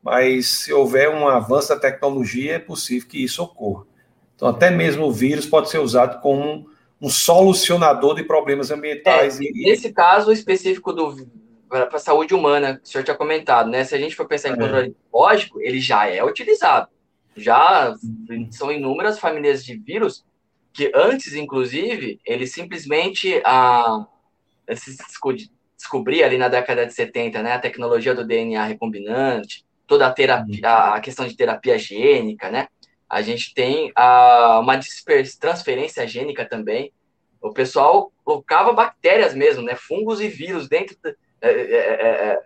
[0.03, 3.85] mas se houver um avanço da tecnologia, é possível que isso ocorra.
[4.35, 6.69] Então, até mesmo o vírus pode ser usado como
[7.01, 9.41] um, solucionador de problemas ambientais.
[9.41, 9.65] É, e...
[9.65, 11.27] Nesse caso específico do
[11.69, 13.83] para a saúde humana, que o senhor tinha comentado, né?
[13.83, 14.57] Se a gente for pensar em é.
[14.57, 16.89] controle biológico, ele já é utilizado.
[17.37, 17.93] Já
[18.51, 20.25] são inúmeras famílias de vírus
[20.77, 24.07] que antes, inclusive, ele simplesmente ah,
[24.75, 24.95] se
[25.75, 27.55] descobria ali na década de 70, né?
[27.55, 32.69] A tecnologia do DNA recombinante, toda a, terapia, a questão de terapia gênica, né?
[33.09, 34.79] A gente tem ah, uma
[35.41, 36.93] transferência gênica também.
[37.41, 39.75] O pessoal colocava bactérias mesmo, né?
[39.75, 42.43] Fungos e vírus dentro é é, é, é, é,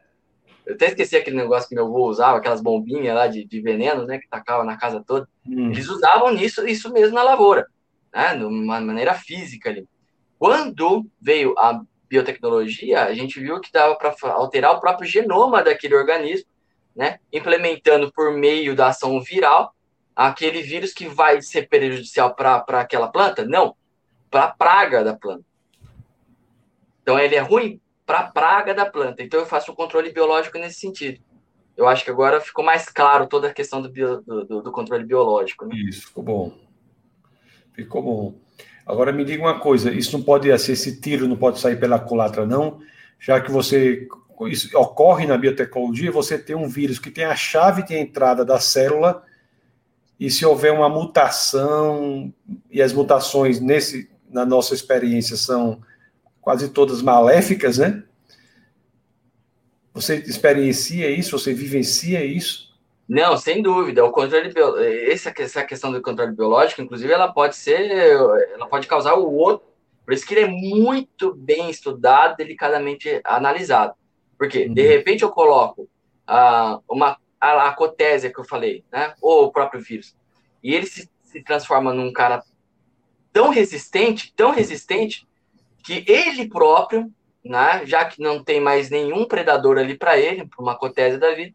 [0.66, 4.06] eu até esqueci aquele negócio que meu avô usava, aquelas bombinhas lá de, de veneno,
[4.06, 5.28] né, que tacava na casa toda.
[5.44, 5.70] Hum.
[5.70, 7.66] Eles usavam nisso, isso mesmo na lavoura,
[8.12, 9.86] né, de uma maneira física ali.
[10.38, 15.94] Quando veio a biotecnologia, a gente viu que dava para alterar o próprio genoma daquele
[15.94, 16.46] organismo,
[16.94, 19.74] né, implementando por meio da ação viral
[20.14, 23.44] aquele vírus que vai ser prejudicial para aquela planta?
[23.44, 23.74] Não,
[24.30, 25.44] para a praga da planta.
[27.02, 29.22] Então ele é ruim para a praga da planta.
[29.22, 31.20] Então eu faço o controle biológico nesse sentido.
[31.76, 35.04] Eu acho que agora ficou mais claro toda a questão do, bio, do, do, controle
[35.04, 35.64] biológico.
[35.64, 35.76] Né?
[35.76, 36.52] Isso, ficou bom.
[37.80, 38.34] Ficou bom.
[38.86, 41.98] Agora me diga uma coisa: isso não pode ser, esse tiro não pode sair pela
[41.98, 42.80] culatra, não,
[43.18, 44.06] já que você.
[44.48, 48.58] Isso ocorre na biotecnologia, você tem um vírus que tem a chave de entrada da
[48.58, 49.22] célula,
[50.18, 52.32] e se houver uma mutação,
[52.70, 55.82] e as mutações, nesse, na nossa experiência, são
[56.40, 58.02] quase todas maléficas, né?
[59.92, 61.38] Você experiencia isso?
[61.38, 62.69] Você vivencia isso?
[63.10, 64.04] Não, sem dúvida.
[64.04, 64.54] O controle
[65.10, 69.66] essa, essa questão do controle biológico, inclusive, ela pode ser, ela pode causar o outro.
[70.04, 73.94] Por isso que ele é muito bem estudado, delicadamente analisado.
[74.38, 74.74] Porque uhum.
[74.74, 75.88] de repente eu coloco
[76.24, 79.12] ah, uma a, a cotésia que eu falei, né?
[79.20, 80.14] Ou o próprio vírus,
[80.62, 82.44] e ele se, se transforma num cara
[83.32, 85.26] tão resistente, tão resistente
[85.82, 87.10] que ele próprio,
[87.44, 91.34] né, já que não tem mais nenhum predador ali para ele, para uma cotésia da
[91.34, 91.54] vida,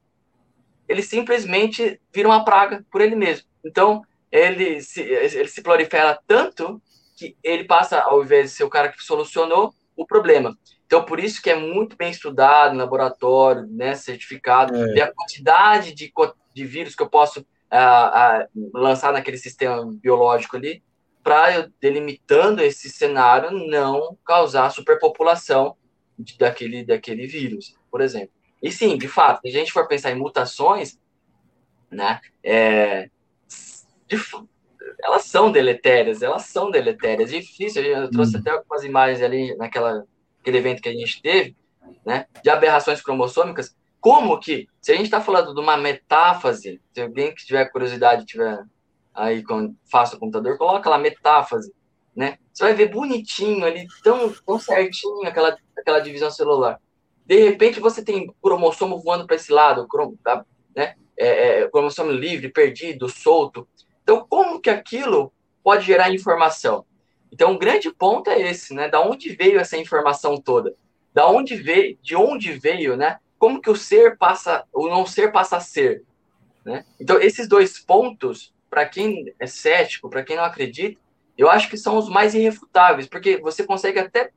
[0.88, 3.48] ele simplesmente vira uma praga por ele mesmo.
[3.64, 6.82] Então, ele se, ele se prolifera tanto
[7.18, 10.58] que ele passa, ao invés de ser o cara que solucionou o problema.
[10.86, 15.02] Então, por isso que é muito bem estudado no laboratório, né, certificado, é.
[15.02, 16.12] a quantidade de,
[16.54, 20.84] de vírus que eu posso ah, ah, lançar naquele sistema biológico ali,
[21.24, 25.76] para delimitando esse cenário não causar superpopulação
[26.20, 28.36] de, daquele, daquele vírus, por exemplo.
[28.66, 31.00] E sim, de fato, se a gente for pensar em mutações,
[31.92, 33.12] né, é,
[34.08, 34.18] de,
[35.04, 37.30] elas são deletérias, elas são deletérias.
[37.30, 38.40] Difícil, eu trouxe hum.
[38.40, 40.04] até algumas imagens ali naquela
[40.42, 41.56] aquele evento que a gente teve,
[42.04, 43.78] né, de aberrações cromossômicas.
[44.02, 48.26] Como que, se a gente está falando de uma metáfase, se alguém que tiver curiosidade
[48.26, 48.64] tiver
[49.14, 49.44] aí
[49.86, 51.72] faça o computador, coloca lá metáfase,
[52.16, 52.40] né?
[52.52, 56.80] Você vai ver bonitinho ali, tão, tão certinho aquela, aquela divisão celular.
[57.26, 59.88] De repente você tem cromossomo voando para esse lado,
[60.76, 60.96] né?
[61.18, 63.68] É, é, cromossomo livre, perdido, solto.
[64.04, 65.32] Então, como que aquilo
[65.64, 66.86] pode gerar informação?
[67.32, 68.88] Então, o grande ponto é esse, né?
[68.88, 70.76] Da onde veio essa informação toda?
[71.14, 73.18] Da onde veio, de onde veio, né?
[73.40, 76.04] Como que o ser passa, o não ser passa a ser,
[76.64, 76.86] né?
[77.00, 81.00] Então, esses dois pontos para quem é cético, para quem não acredita,
[81.38, 84.32] eu acho que são os mais irrefutáveis, porque você consegue até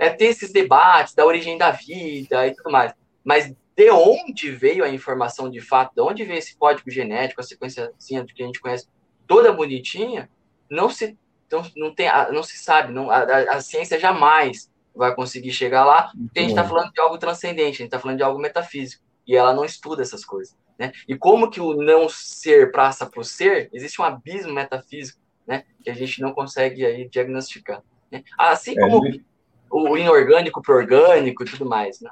[0.00, 4.82] é, ter esses debates da origem da vida e tudo mais, mas de onde veio
[4.82, 8.60] a informação de fato, de onde veio esse código genético, a sequência que a gente
[8.60, 8.88] conhece
[9.26, 10.30] toda bonitinha,
[10.70, 11.18] não se
[11.52, 16.10] não, não tem não se sabe, não a, a ciência jamais vai conseguir chegar lá,
[16.16, 19.04] porque a gente está falando de algo transcendente, a gente está falando de algo metafísico
[19.26, 20.56] e ela não estuda essas coisas.
[20.78, 20.92] Né?
[21.06, 25.64] E como que o não ser passa para o ser, existe um abismo metafísico né?
[25.84, 27.82] que a gente não consegue aí diagnosticar.
[28.10, 28.24] Né?
[28.38, 29.20] Assim é, como é,
[29.70, 32.00] o inorgânico para orgânico e tudo mais.
[32.00, 32.10] Né?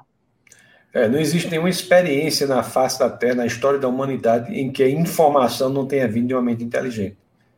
[0.92, 4.82] É, não existe nenhuma experiência na face da Terra, na história da humanidade, em que
[4.82, 7.16] a informação não tenha vindo de uma mente inteligente.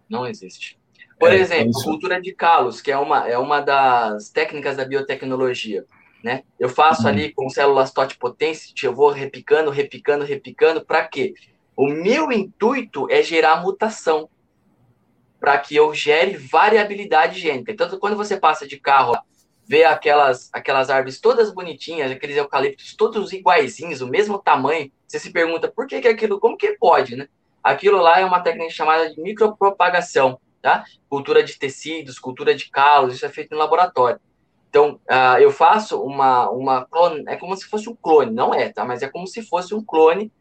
[0.08, 0.78] Não existe.
[1.18, 1.84] Por é, exemplo, isso.
[1.84, 5.84] cultura de calos, que é uma, é uma das técnicas da biotecnologia.
[6.24, 6.42] Né?
[6.58, 7.08] Eu faço uhum.
[7.08, 11.34] ali com células totipotentes, eu vou repicando, repicando, repicando, para quê?
[11.76, 14.28] O meu intuito é gerar mutação,
[15.38, 17.72] para que eu gere variabilidade gênica.
[17.72, 19.16] Então, quando você passa de carro,
[19.70, 25.30] vê aquelas, aquelas árvores todas bonitinhas, aqueles eucaliptos todos iguaizinhos, o mesmo tamanho, você se
[25.30, 27.28] pergunta por que, que aquilo, como que pode, né?
[27.62, 30.82] Aquilo lá é uma técnica chamada de micropropagação, tá?
[31.08, 34.18] Cultura de tecidos, cultura de calos, isso é feito no laboratório.
[34.68, 38.72] Então, uh, eu faço uma, uma clone, é como se fosse um clone, não é,
[38.72, 38.84] tá?
[38.84, 40.32] Mas é como se fosse um clone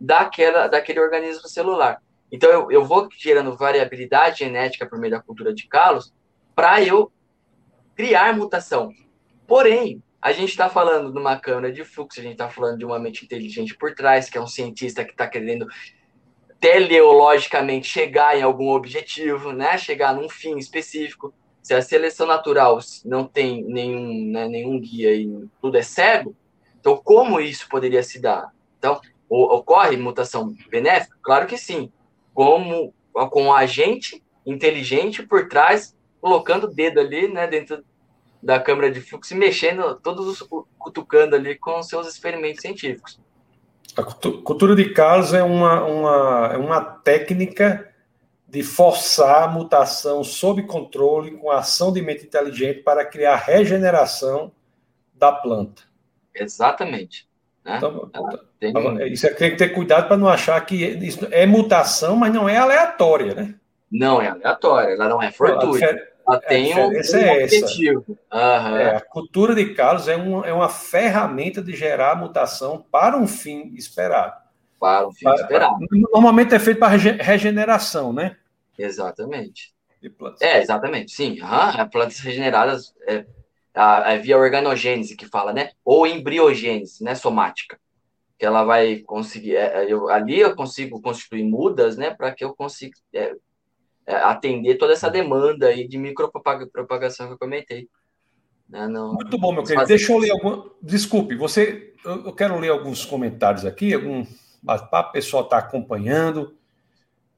[0.00, 2.00] daquela, daquele organismo celular.
[2.30, 6.14] Então, eu, eu vou gerando variabilidade genética por meio da cultura de calos
[6.54, 7.10] para eu
[7.96, 8.92] criar mutação.
[9.46, 12.84] Porém, a gente está falando de uma câmera de fluxo, a gente está falando de
[12.84, 15.66] uma mente inteligente por trás, que é um cientista que está querendo
[16.60, 19.78] teleologicamente chegar em algum objetivo, né?
[19.78, 21.32] chegar num fim específico.
[21.62, 26.34] Se a seleção natural não tem nenhum, né, nenhum guia e tudo é cego,
[26.78, 28.52] então como isso poderia se dar?
[28.78, 31.16] Então, ocorre mutação benéfica?
[31.20, 31.90] Claro que sim.
[32.32, 32.94] Como
[33.30, 35.95] com um agente inteligente por trás,
[36.26, 37.84] colocando o dedo ali, né, dentro
[38.42, 43.20] da câmera de fluxo e mexendo, todos os, cutucando ali com seus experimentos científicos.
[43.96, 47.88] A cultura de casos é uma, uma, é uma técnica
[48.48, 54.50] de forçar a mutação sob controle com a ação de mente inteligente para criar regeneração
[55.14, 55.82] da planta.
[56.34, 57.28] Exatamente.
[57.64, 57.76] Né?
[57.76, 58.10] Então,
[58.58, 58.72] tem...
[59.12, 62.48] Isso é tem que ter cuidado para não achar que isso é mutação, mas não
[62.48, 63.54] é aleatória, né?
[63.88, 66.15] Não é aleatória, ela não é fortuita.
[66.28, 68.04] Ela tem um, um é objetivo.
[68.08, 68.76] Uhum.
[68.76, 73.28] É, a cultura de calos é uma, é uma ferramenta de gerar mutação para um
[73.28, 74.34] fim esperado.
[74.80, 75.76] Para um fim para, esperado.
[75.90, 78.36] Normalmente é feito para regeneração, né?
[78.76, 79.74] Exatamente.
[80.40, 81.40] É, exatamente, sim.
[81.40, 81.88] Uhum.
[81.88, 83.24] Plantas regeneradas é,
[83.74, 85.70] a, a via organogênese que fala, né?
[85.84, 87.14] Ou embriogênese, né?
[87.14, 87.78] Somática.
[88.38, 89.56] Que ela vai conseguir.
[89.56, 92.10] É, eu, ali eu consigo constituir mudas, né?
[92.10, 93.34] Para que eu consiga é, é,
[94.06, 97.88] atender toda essa demanda aí de micropropagação que eu comentei.
[98.68, 98.86] Né?
[98.88, 99.86] Não, Muito bom, meu querido.
[99.86, 100.68] Deixa eu ler algum.
[100.82, 101.94] Desculpe, você.
[102.04, 104.24] Eu quero ler alguns comentários aqui, algum
[104.62, 106.56] bate-papo, o pessoal está acompanhando.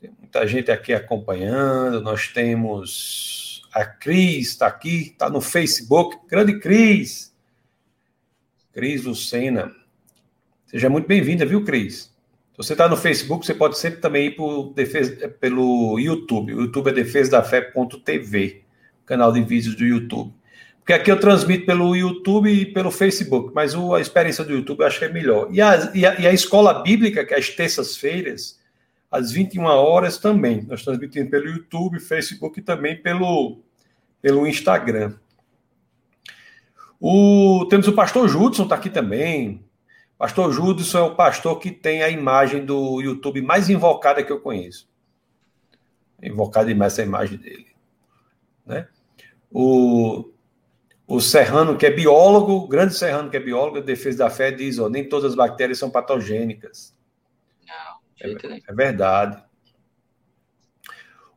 [0.01, 2.01] Tem muita gente aqui acompanhando.
[2.01, 6.19] Nós temos a Cris, está aqui, está no Facebook.
[6.29, 7.35] Grande Cris.
[8.73, 9.75] Cris Lucena.
[10.67, 12.15] Seja muito bem-vinda, viu, Cris?
[12.59, 16.55] Você está no Facebook, você pode sempre também ir pro defesa, pelo YouTube.
[16.55, 18.65] O YouTube é defesadafé.tv,
[19.07, 20.35] canal de vídeos do YouTube.
[20.81, 24.81] Porque aqui eu transmito pelo YouTube e pelo Facebook, mas o, a experiência do YouTube
[24.81, 25.47] eu acho que é melhor.
[25.53, 28.59] E a, e a, e a escola bíblica, que é às terças-feiras,
[29.09, 30.67] às 21 horas também.
[30.67, 33.61] Nós transmitimos pelo YouTube, Facebook e também pelo,
[34.21, 35.15] pelo Instagram.
[37.01, 39.63] O, temos o pastor Judson, está aqui também.
[40.19, 44.41] Pastor Judson é o pastor que tem a imagem do YouTube mais invocada que eu
[44.41, 44.89] conheço.
[46.21, 47.69] Invocada demais essa imagem dele.
[48.67, 48.89] Né?
[49.49, 50.29] O,
[51.07, 54.81] o Serrano, que é biólogo, o grande Serrano, que é biólogo, defesa da fé, diz:
[54.81, 56.93] ó, nem todas as bactérias são patogênicas.
[57.65, 59.41] Não, é, é verdade.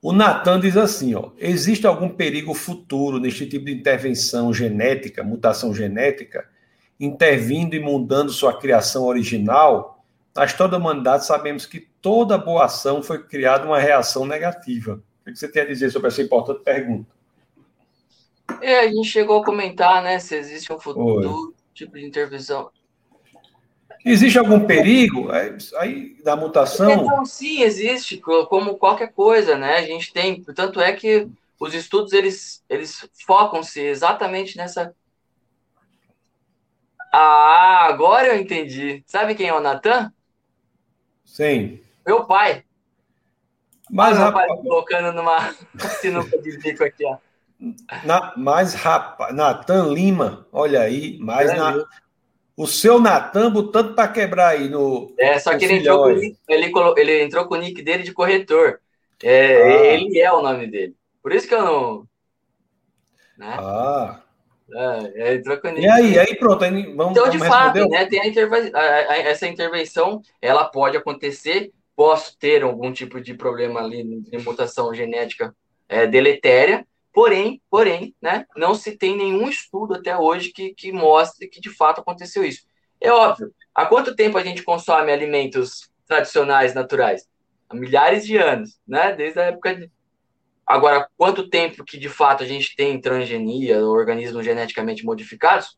[0.01, 5.71] O Natan diz assim: ó, existe algum perigo futuro neste tipo de intervenção genética, mutação
[5.71, 6.49] genética?
[7.01, 13.01] Intervindo e mudando sua criação original, na história da humanidade sabemos que toda boa ação
[13.01, 15.01] foi criada uma reação negativa.
[15.21, 17.09] O que você tem a dizer sobre essa importante pergunta?
[18.61, 21.53] É, a gente chegou a comentar, né, se existe um futuro Oi.
[21.73, 22.69] tipo de intervenção.
[24.05, 25.29] Existe algum perigo
[25.77, 26.91] aí da mutação?
[26.91, 29.75] Então, sim, existe, como qualquer coisa, né?
[29.75, 31.27] A gente tem, tanto é que
[31.59, 34.95] os estudos eles, eles focam-se exatamente nessa
[37.12, 39.03] ah, agora eu entendi.
[39.05, 40.12] Sabe quem é o Natan?
[41.26, 41.80] Sim.
[42.05, 42.64] Meu pai.
[43.89, 45.53] Mas, Olha rapaz, pai colocando numa
[45.99, 47.18] sinuca de bico aqui, ó.
[48.05, 51.86] Na, mas, rapaz, Natan Lima, olha aí, mais é na,
[52.55, 55.14] o seu Natan botando para quebrar aí no.
[55.18, 56.38] É, só que ele entrou, com, ele,
[56.97, 58.80] ele entrou com o nick dele de corretor.
[59.22, 59.86] É, ah.
[59.93, 60.95] Ele é o nome dele.
[61.22, 62.07] Por isso que eu não.
[63.38, 63.57] Né?
[63.59, 64.22] Ah.
[64.74, 65.41] É, é
[65.78, 68.72] e aí, aí pronto, aí vamos Então, de vamos fato, né, tem interve...
[68.74, 75.53] essa intervenção, ela pode acontecer, posso ter algum tipo de problema ali de mutação genética
[75.89, 81.47] é, deletéria, porém, porém, né, não se tem nenhum estudo até hoje que, que mostre
[81.47, 82.61] que de fato aconteceu isso.
[82.99, 87.28] É óbvio, há quanto tempo a gente consome alimentos tradicionais, naturais?
[87.69, 89.91] Há milhares de anos, né, desde a época de
[90.72, 95.78] Agora, quanto tempo que de fato a gente tem transgenia, organismos geneticamente modificados?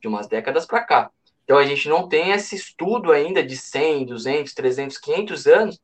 [0.00, 1.10] De umas décadas para cá.
[1.44, 5.80] Então a gente não tem esse estudo ainda de 100, 200, 300, 500 anos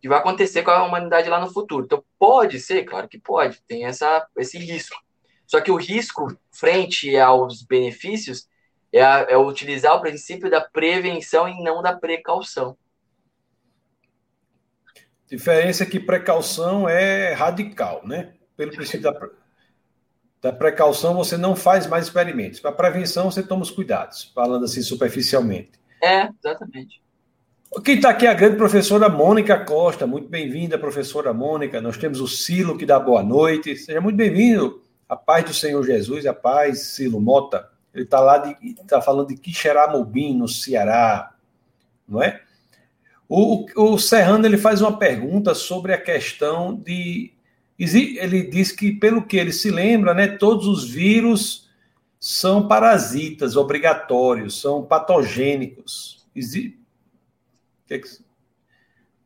[0.00, 1.84] que vai acontecer com a humanidade lá no futuro.
[1.84, 4.96] Então pode ser, claro que pode, tem essa, esse risco.
[5.46, 8.48] Só que o risco frente aos benefícios
[8.90, 12.78] é, a, é utilizar o princípio da prevenção e não da precaução.
[15.30, 18.32] Diferença é que precaução é radical, né?
[18.56, 19.28] Pelo princípio da,
[20.42, 22.58] da precaução, você não faz mais experimentos.
[22.58, 25.70] Para prevenção, você toma os cuidados, falando assim superficialmente.
[26.02, 27.00] É, exatamente.
[27.84, 30.04] Quem está aqui é a grande professora Mônica Costa.
[30.04, 31.80] Muito bem-vinda, professora Mônica.
[31.80, 33.76] Nós temos o Silo que dá boa noite.
[33.76, 34.82] Seja muito bem-vindo.
[35.08, 37.68] A paz do Senhor Jesus, a paz, Silo Mota.
[37.94, 41.32] Ele está lá, está falando de Quixeramobim, no Ceará,
[42.08, 42.42] não é?
[43.32, 47.32] O, o Serrano ele faz uma pergunta sobre a questão de.
[47.78, 51.70] Ele diz que, pelo que ele se lembra, né, todos os vírus
[52.18, 56.26] são parasitas obrigatórios, são patogênicos.
[56.34, 56.76] Exi...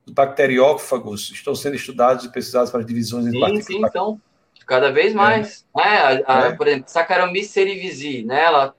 [0.07, 4.21] Os bacteriófagos estão sendo estudados e pesquisados para divisões sim, entre Sim, então,
[4.67, 5.67] cada vez mais.
[5.77, 5.81] É.
[5.81, 6.53] É, a, a, é.
[6.53, 8.43] Por exemplo, Saccharomyces cerevisiae, né?
[8.43, 8.75] Ela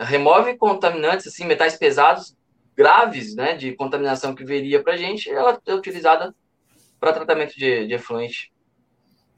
[0.00, 2.36] remove contaminantes, assim, metais pesados
[2.76, 6.34] graves, né, de contaminação que viria para a gente, ela é utilizada
[6.98, 8.50] para tratamento de, de efluente.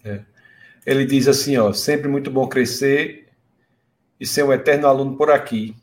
[0.05, 0.23] É.
[0.87, 3.29] Ele diz assim, ó, sempre muito bom crescer
[4.19, 5.77] e ser um eterno aluno por aqui.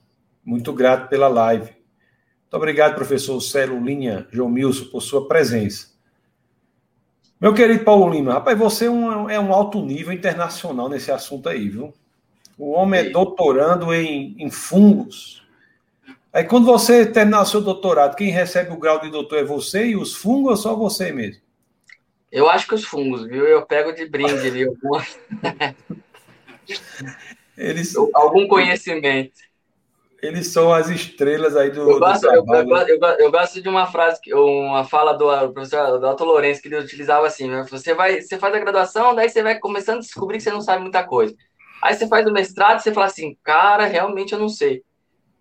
[0.43, 1.65] Muito grato pela live.
[1.65, 5.89] Muito obrigado, professor Célio Linha, João Milson, por sua presença.
[7.39, 11.47] Meu querido Paulo Lima, rapaz, você é um, é um alto nível internacional nesse assunto
[11.47, 11.93] aí, viu?
[12.59, 15.47] O homem é doutorando em, em fungos.
[16.33, 19.85] Aí quando você terminar o seu doutorado, quem recebe o grau de doutor é você
[19.85, 21.41] e os fungos ou só você mesmo?
[22.29, 23.47] Eu acho que os fungos, viu?
[23.47, 25.05] Eu pego de brinde ali alguma...
[27.57, 27.95] Eles...
[27.95, 29.39] algum conhecimento.
[30.21, 31.89] Eles são as estrelas aí do.
[31.89, 35.97] Eu gosto, do eu, eu, eu, eu, gosto de uma frase, uma fala do professor
[35.97, 37.65] Dalton Lourenço, que ele utilizava assim: né?
[37.69, 40.61] você, vai, você faz a graduação, daí você vai começando a descobrir que você não
[40.61, 41.33] sabe muita coisa.
[41.81, 44.83] Aí você faz o mestrado, você fala assim, cara, realmente eu não sei.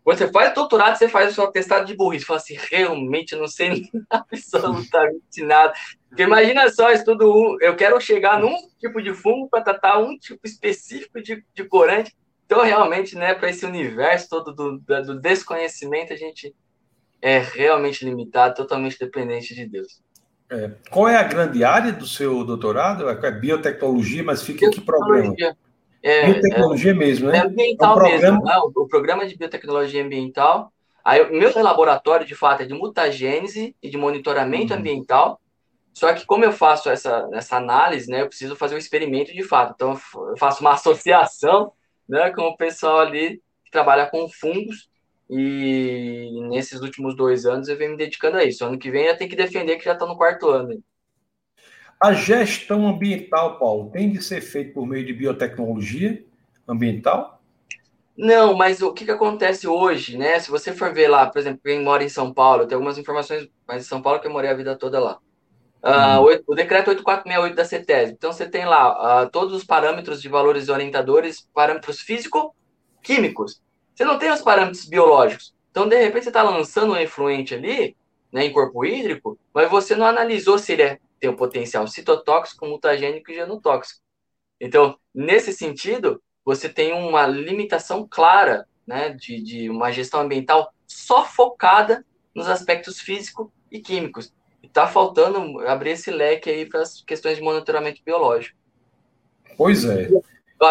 [0.04, 2.24] Quando você faz doutorado, você faz o seu atestado de burrice.
[2.24, 5.74] Fala assim, realmente eu não sei absolutamente nada.
[6.08, 10.16] Porque imagina só, estudo um, eu quero chegar num tipo de fungo para tratar um
[10.16, 12.16] tipo específico de, de corante.
[12.46, 16.54] Então, realmente, né, para esse universo todo do, do desconhecimento, a gente
[17.20, 20.00] é realmente limitado, totalmente dependente de Deus.
[20.50, 20.70] É.
[20.90, 23.06] Qual é a grande área do seu doutorado?
[23.06, 25.34] É biotecnologia, mas fica em que problema?
[26.02, 27.38] É, biotecnologia é, mesmo, né?
[27.38, 28.20] É ambiental é um programa...
[28.20, 28.58] mesmo, né?
[28.58, 30.72] o, o, programa de biotecnologia ambiental.
[31.04, 34.78] Aí, o meu laboratório, de fato, é de mutagênese e de monitoramento uhum.
[34.78, 35.40] ambiental.
[35.92, 39.42] Só que, como eu faço essa, essa análise, né, eu preciso fazer um experimento de
[39.42, 39.72] fato.
[39.74, 39.98] Então,
[40.30, 41.72] eu faço uma associação
[42.08, 44.88] né, com o pessoal ali que trabalha com fungos.
[45.30, 48.64] E nesses últimos dois anos eu venho me dedicando a isso.
[48.64, 50.82] Ano que vem eu tenho que defender que já estou no quarto ano.
[52.00, 56.24] A gestão ambiental, Paulo, tem de ser feita por meio de biotecnologia
[56.66, 57.40] ambiental?
[58.16, 60.38] Não, mas o que, que acontece hoje, né?
[60.40, 63.48] Se você for ver lá, por exemplo, quem mora em São Paulo, tem algumas informações,
[63.66, 65.18] mas em São Paulo que eu morei a vida toda lá.
[65.80, 66.42] Uh, uhum.
[66.48, 68.10] o decreto 8468 da CETES.
[68.10, 73.62] Então, você tem lá uh, todos os parâmetros de valores orientadores, parâmetros físico-químicos.
[73.94, 75.54] Você não tem os parâmetros biológicos.
[75.70, 77.96] Então, de repente, você está lançando um efluente ali,
[78.32, 81.86] né, em corpo hídrico, mas você não analisou se ele é, tem o um potencial
[81.86, 84.00] citotóxico, mutagênico e genotóxico.
[84.60, 91.24] Então, nesse sentido, você tem uma limitação clara né, de, de uma gestão ambiental só
[91.24, 92.04] focada
[92.34, 94.32] nos aspectos físico e químicos.
[94.62, 98.56] Está faltando abrir esse leque aí para as questões de monitoramento biológico.
[99.56, 100.08] Pois é.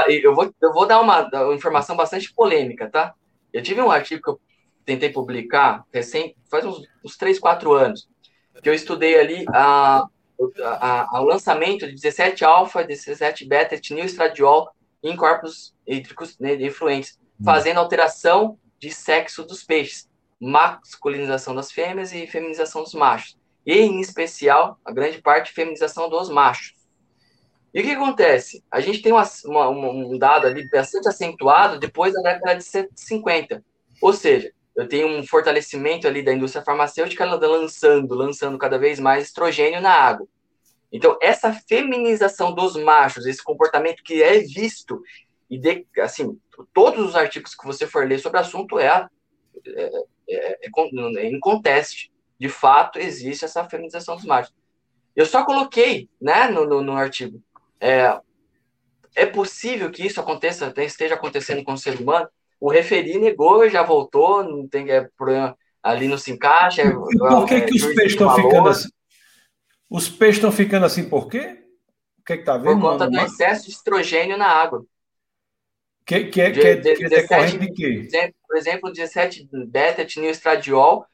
[0.10, 3.14] Eu vou, eu vou dar uma, uma informação bastante polêmica, tá?
[3.54, 4.42] Eu tive um artigo que eu
[4.84, 8.10] tentei publicar recém, faz uns, uns 3, 4 anos,
[8.62, 10.04] que eu estudei ali a,
[10.64, 14.70] a, a, o lançamento de 17 alfa, 17 beta, etinil estradiol
[15.04, 17.44] em corpos hídricos né, influentes, hum.
[17.44, 20.10] fazendo alteração de sexo dos peixes,
[20.40, 26.30] masculinização das fêmeas e feminização dos machos e, em especial, a grande parte, feminização dos
[26.30, 26.74] machos.
[27.74, 28.64] E o que acontece?
[28.72, 32.64] A gente tem uma, uma, um dado ali bastante acentuado depois da década de
[32.96, 33.64] 50.
[34.02, 39.26] Ou seja, eu tenho um fortalecimento ali da indústria farmacêutica lançando, lançando cada vez mais
[39.26, 40.28] estrogênio na água.
[40.92, 45.02] Então, essa feminização dos machos, esse comportamento que é visto,
[45.50, 46.40] e de, assim,
[46.74, 49.08] todos os artigos que você for ler sobre o assunto é,
[49.66, 54.54] é, é, é, é em conteste de fato existe essa feminização dos machos.
[55.16, 57.42] Eu só coloquei, né, no, no, no artigo,
[57.80, 58.16] é,
[59.16, 62.30] é possível que isso aconteça, esteja acontecendo com o ser humano?
[62.60, 66.82] O referi negou, já voltou, não tem é, problema, ali não se encaixa.
[66.84, 68.90] E por que, é, que os peixes estão ficando assim?
[69.90, 71.64] Os peixes estão ficando assim por quê?
[72.20, 72.80] O que está vendo?
[72.80, 74.86] Por conta do excesso de estrogênio na água.
[76.06, 78.08] Que, que, é, que, é, que é decorrente de quê?
[78.48, 81.06] Por exemplo, 17 beta-etinilstradiol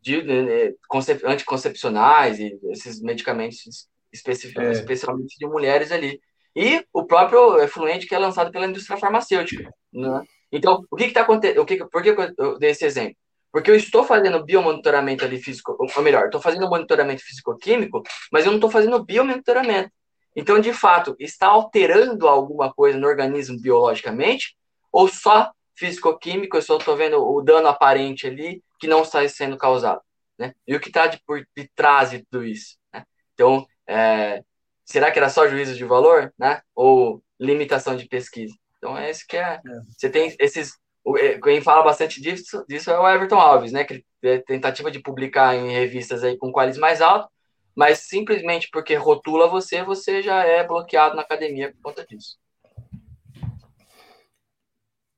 [0.00, 0.76] de, de, de
[1.24, 4.72] anticoncepcionais e esses medicamentos é.
[4.72, 6.20] especialmente de mulheres ali.
[6.54, 9.72] E o próprio efluente que é lançado pela indústria farmacêutica.
[9.92, 10.22] Né?
[10.52, 11.64] Então, o que está acontecendo?
[11.90, 13.16] Por que eu dei esse exemplo?
[13.50, 18.50] Porque eu estou fazendo biomonitoramento ali físico, ou melhor, estou fazendo monitoramento físico-químico, mas eu
[18.50, 19.90] não estou fazendo biomonitoramento.
[20.34, 24.56] Então, de fato, está alterando alguma coisa no organismo biologicamente,
[24.90, 29.56] ou só físico-químico, eu só estou vendo o dano aparente ali que não está sendo
[29.58, 30.00] causado,
[30.38, 30.54] né?
[30.66, 33.04] E o que está de, por de trás de tudo isso, né?
[33.34, 34.42] Então, é,
[34.84, 36.62] será que era só juízo de valor, né?
[36.74, 38.54] Ou limitação de pesquisa?
[38.82, 39.54] Então, é isso que é.
[39.54, 39.60] é.
[39.96, 40.72] Você tem esses.
[41.18, 43.84] É, quem fala bastante disso, disso é o Everton Alves, né?
[43.84, 44.04] Que
[44.46, 47.28] tentativa de publicar em revistas aí com qualidade mais alto,
[47.74, 52.36] mas simplesmente porque rotula você, você já é bloqueado na academia por conta disso.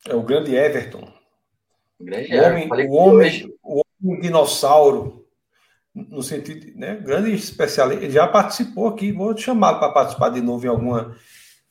[0.07, 1.11] É o grande Everton.
[1.99, 5.27] O, grande o homem, o, homem, o homem dinossauro,
[5.95, 6.97] no sentido, né?
[6.97, 8.05] Grande especialista.
[8.05, 11.17] Ele já participou aqui, vou te chamar para participar de novo em alguma.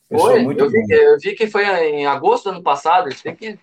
[0.10, 3.16] Pessoa Oi, muito eu, vi, eu vi que foi em agosto do ano passado, ele
[3.16, 3.60] tem que,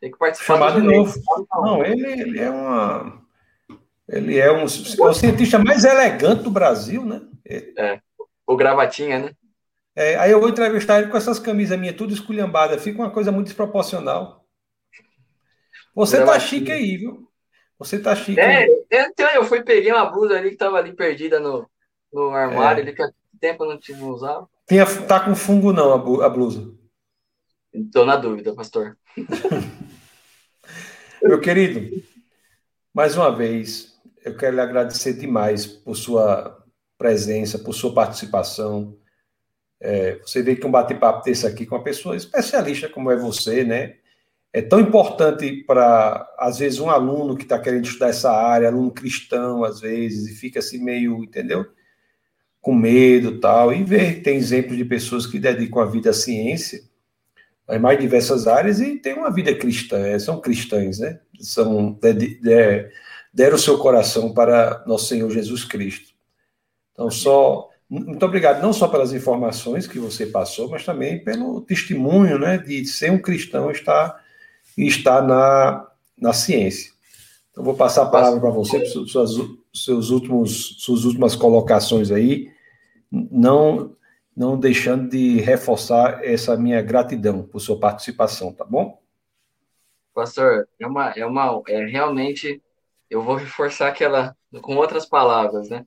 [0.00, 0.54] tem que participar.
[0.54, 1.14] Chamar de novo.
[1.52, 3.20] Não, ele, ele é uma.
[4.08, 7.22] Ele é um, é o cientista mais elegante do Brasil, né?
[7.46, 8.00] É,
[8.46, 9.30] o gravatinha, né?
[9.94, 12.78] É, aí eu vou entrevistar ele com essas camisas minhas, tudo esculhambada.
[12.78, 14.44] Fica uma coisa muito desproporcional.
[15.94, 17.28] Você tá chique aí, viu?
[17.78, 18.40] Você tá chique.
[18.40, 21.68] É, então eu fui peguei uma blusa ali que tava ali perdida no,
[22.12, 22.82] no armário, é.
[22.82, 24.48] ali que há tempo eu não tinha usado.
[24.70, 25.92] Tinha, tá com fungo não
[26.22, 26.72] a, blusa?
[27.92, 28.96] Tô na dúvida, pastor.
[31.20, 32.00] Meu querido,
[32.94, 36.64] mais uma vez, eu quero lhe agradecer demais por sua
[36.96, 38.96] presença, por sua participação.
[39.80, 43.64] É, você vê que um bate-papo desse aqui com uma pessoa especialista como é você,
[43.64, 43.96] né?
[44.52, 48.92] É tão importante para, às vezes, um aluno que está querendo estudar essa área, aluno
[48.92, 51.66] cristão, às vezes, e fica assim meio, entendeu?
[52.60, 56.82] Com medo tal, e ver tem exemplos de pessoas que dedicam a vida à ciência,
[57.68, 61.20] em mais diversas áreas, e tem uma vida cristã, é, são cristãs, né?
[61.38, 62.90] São, de, de,
[63.32, 66.10] deram o seu coração para nosso Senhor Jesus Cristo.
[66.92, 72.38] Então, só muito obrigado, não só pelas informações que você passou, mas também pelo testemunho
[72.38, 74.24] né, de ser um cristão e estar,
[74.78, 76.92] estar na, na ciência.
[77.50, 79.32] Então, vou passar a palavra para você, para suas,
[79.72, 82.52] seus últimos, suas últimas colocações aí,
[83.10, 83.96] não,
[84.36, 89.00] não deixando de reforçar essa minha gratidão por sua participação, tá bom?
[90.14, 92.62] Pastor, é uma, é uma, é realmente,
[93.08, 95.86] eu vou reforçar aquela, com outras palavras, né?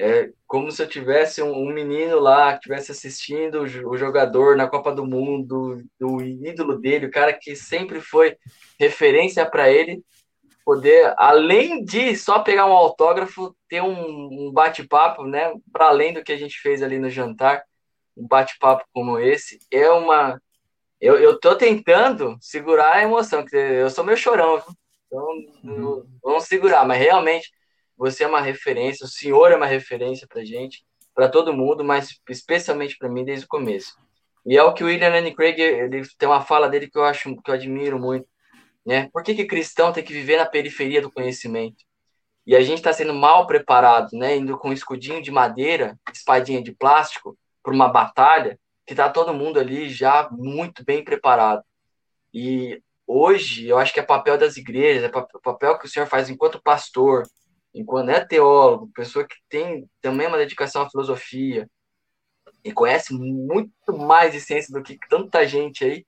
[0.00, 4.68] É como se eu tivesse um, um menino lá que assistindo o, o, jogador na
[4.68, 8.36] Copa do Mundo, o ídolo dele, o cara que sempre foi
[8.78, 10.02] referência para ele,
[10.68, 15.50] poder, além de só pegar um autógrafo, ter um, um bate-papo, né?
[15.72, 17.64] Para além do que a gente fez ali no jantar,
[18.14, 20.38] um bate-papo como esse é uma.
[21.00, 24.62] Eu, eu tô tentando segurar a emoção, porque eu sou meio chorão,
[25.06, 25.26] então
[25.64, 26.06] uhum.
[26.22, 27.50] vamos segurar, mas realmente
[27.96, 30.84] você é uma referência, o senhor é uma referência para gente,
[31.14, 33.96] para todo mundo, mas especialmente para mim desde o começo.
[34.44, 37.04] E é o que o William Lane Craig ele tem uma fala dele que eu
[37.04, 38.28] acho que eu admiro muito
[38.88, 39.10] né?
[39.12, 41.84] Por que, que cristão tem que viver na periferia do conhecimento?
[42.46, 44.34] E a gente está sendo mal preparado, né?
[44.34, 49.34] Indo com um escudinho de madeira, espadinha de plástico, para uma batalha, que está todo
[49.34, 51.62] mundo ali já muito bem preparado.
[52.32, 55.10] E hoje, eu acho que é papel das igrejas, é
[55.42, 57.24] papel que o senhor faz enquanto pastor,
[57.74, 61.68] enquanto é teólogo, pessoa que tem também uma dedicação à filosofia,
[62.64, 66.06] e conhece muito mais de ciência do que tanta gente aí,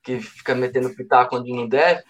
[0.00, 2.04] que fica metendo pitaco onde não deve,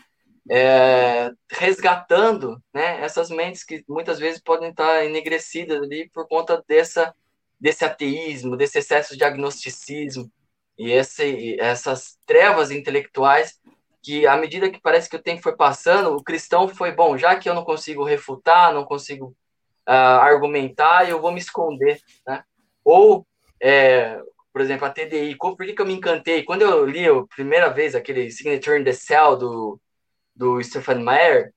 [0.48, 7.14] é, resgatando né, essas mentes que muitas vezes podem estar enegrecidas ali por conta dessa,
[7.58, 10.30] desse ateísmo, desse excesso de agnosticismo
[10.78, 13.60] e esse, essas trevas intelectuais
[14.02, 17.36] que, à medida que parece que o tempo foi passando, o cristão foi, bom, já
[17.36, 19.36] que eu não consigo refutar, não consigo
[19.86, 22.42] uh, argumentar, eu vou me esconder, né?
[22.82, 23.26] Ou,
[23.62, 24.18] é,
[24.52, 26.44] por exemplo, a TDI, por que, que eu me encantei?
[26.44, 29.78] Quando eu li a primeira vez aquele Signature in the Cell do
[30.40, 31.52] do Stephen Meyer,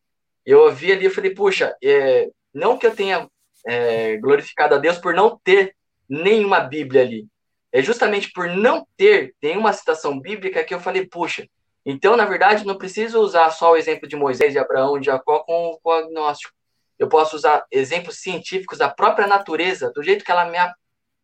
[0.45, 3.29] eu ouvi ali e falei, puxa, é, não que eu tenha
[3.65, 5.73] é, glorificado a Deus por não ter
[6.09, 7.25] nenhuma Bíblia ali.
[7.71, 11.47] É justamente por não ter nenhuma citação bíblica que eu falei, puxa,
[11.85, 15.39] então, na verdade, não preciso usar só o exemplo de Moisés, de Abraão, de Jacó
[15.39, 16.53] com, com o agnóstico.
[16.99, 20.57] Eu posso usar exemplos científicos da própria natureza, do jeito que ela, me,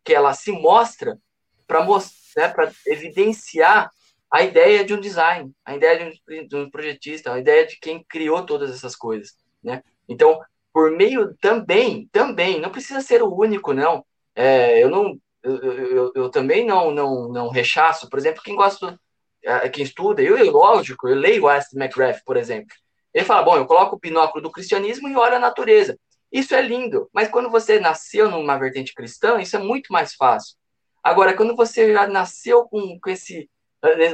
[0.02, 1.18] que ela se mostra,
[1.66, 3.90] para né, evidenciar
[4.30, 7.78] a ideia de um design, a ideia de um, de um projetista, a ideia de
[7.80, 9.82] quem criou todas essas coisas, né?
[10.08, 10.40] Então,
[10.72, 14.04] por meio também, também, não precisa ser o único, não.
[14.34, 18.98] É, eu não, eu, eu, eu, também não, não, não rechaço, por exemplo, quem gosta,
[19.42, 22.74] é, quem estuda, eu, lógico, eu leio West McGrath, por exemplo.
[23.12, 25.98] Ele fala, bom, eu coloco o binóculo do cristianismo e olho a natureza.
[26.30, 30.56] Isso é lindo, mas quando você nasceu numa vertente cristã, isso é muito mais fácil.
[31.02, 33.50] Agora, quando você já nasceu com, com esse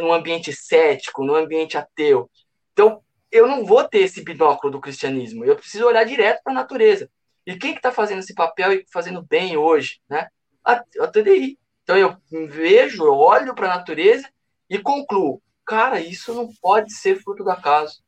[0.01, 2.31] num ambiente cético, num ambiente ateu.
[2.73, 5.45] Então, eu não vou ter esse binóculo do cristianismo.
[5.45, 7.11] Eu preciso olhar direto para a natureza.
[7.47, 10.29] E quem que está fazendo esse papel e fazendo bem hoje, né?
[10.65, 11.59] A, a TDI.
[11.83, 12.17] Então eu
[12.49, 14.29] vejo, eu olho para a natureza
[14.69, 18.03] e concluo, cara, isso não pode ser fruto do acaso,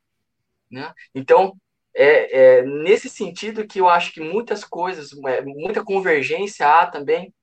[0.69, 0.93] né?
[1.15, 1.55] Então
[1.95, 7.33] é, é nesse sentido que eu acho que muitas coisas, é, muita convergência há também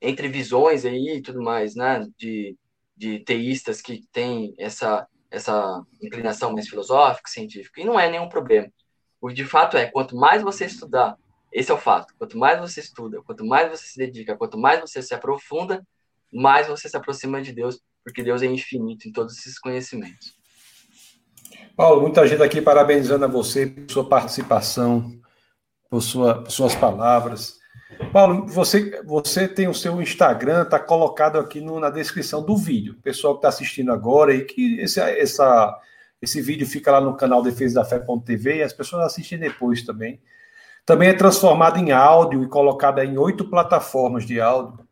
[0.00, 2.06] entre visões aí e tudo mais, né?
[2.16, 2.56] De
[3.02, 8.68] de teístas que têm essa, essa inclinação mais filosófica, científica, e não é nenhum problema.
[9.20, 11.16] O de fato é, quanto mais você estudar,
[11.52, 14.80] esse é o fato, quanto mais você estuda, quanto mais você se dedica, quanto mais
[14.80, 15.84] você se aprofunda,
[16.32, 20.36] mais você se aproxima de Deus, porque Deus é infinito em todos esses conhecimentos.
[21.74, 25.20] Paulo, muita gente aqui parabenizando a você por sua participação,
[25.90, 27.58] por, sua, por suas palavras.
[28.12, 32.96] Paulo, você, você tem o seu Instagram, está colocado aqui no, na descrição do vídeo.
[33.02, 35.78] Pessoal que está assistindo agora e que esse, essa,
[36.20, 40.20] esse vídeo fica lá no canal Defesa da Fé.tv e as pessoas assistem depois também.
[40.84, 44.86] Também é transformado em áudio e colocado em oito plataformas de áudio,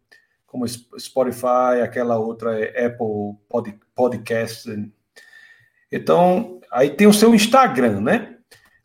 [0.47, 4.68] como Spotify, aquela outra é Apple Pod, Podcast.
[5.90, 8.36] Então, aí tem o seu Instagram, né?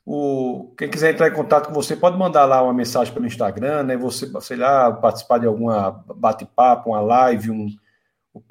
[0.05, 3.83] O, quem quiser entrar em contato com você, pode mandar lá uma mensagem pelo Instagram,
[3.83, 3.97] né?
[3.97, 7.67] Você, sei lá, participar de alguma bate-papo, uma live, um,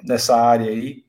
[0.03, 1.05] nessa área aí.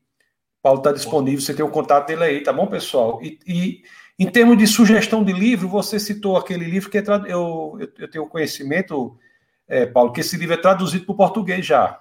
[0.59, 3.21] O Paulo está disponível, você tem o contato dele aí, tá bom, pessoal?
[3.23, 3.83] E, e,
[4.19, 8.11] em termos de sugestão de livro, você citou aquele livro que é eu, eu, eu,
[8.11, 9.19] tenho conhecimento,
[9.67, 12.01] é, Paulo, que esse livro é traduzido para o português já.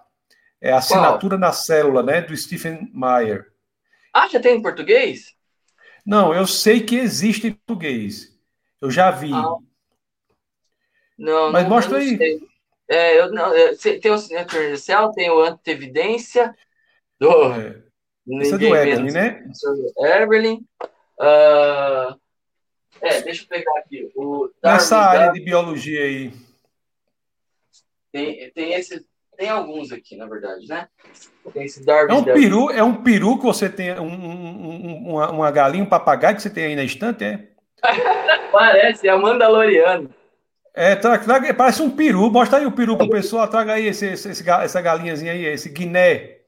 [0.61, 2.21] É Assinatura na Célula, né?
[2.21, 3.51] Do Stephen Meyer.
[4.13, 5.33] Ah, já tem em português?
[6.05, 8.34] Não, eu sei que existe em português.
[8.85, 9.33] Eu já vi.
[9.33, 9.55] Ah.
[11.17, 12.17] Não, Mas não, mostra aí.
[12.17, 12.39] Sei.
[12.87, 13.51] É, eu, não,
[13.99, 16.55] tem o Signature Inicial, tem o Antevidência
[17.19, 17.51] do.
[17.53, 17.83] É.
[18.41, 19.43] Esse é do Evelyn, né?
[19.97, 20.65] Evelyn.
[21.19, 22.19] Uh,
[23.01, 24.11] é, deixa eu pegar aqui.
[24.15, 26.33] O Nessa área de biologia aí.
[28.11, 29.05] Tem, tem, esse,
[29.37, 30.87] tem alguns aqui, na verdade, né?
[31.53, 32.13] Tem esse Darwin.
[32.13, 35.89] É um peru, é um peru que você tem, um, um, uma, uma galinha, um
[35.89, 37.54] papagaio que você tem aí na estante, é?
[38.51, 40.09] Parece, é a Mandaloriano.
[40.73, 42.29] É, traga, traga, parece um peru.
[42.29, 43.47] Mostra aí o peru pro pessoal.
[43.47, 46.39] Traga aí esse, esse, esse, essa galinhazinha aí, esse guiné.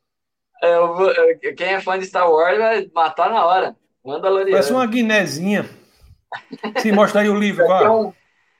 [0.61, 1.09] É, vou,
[1.55, 3.75] quem é fã de Star Wars vai matar na hora.
[4.03, 4.51] Mandaloriano.
[4.51, 5.65] Parece uma guinézinha.
[6.79, 8.13] Sim, mostra aí o livro, Isso aqui, é um,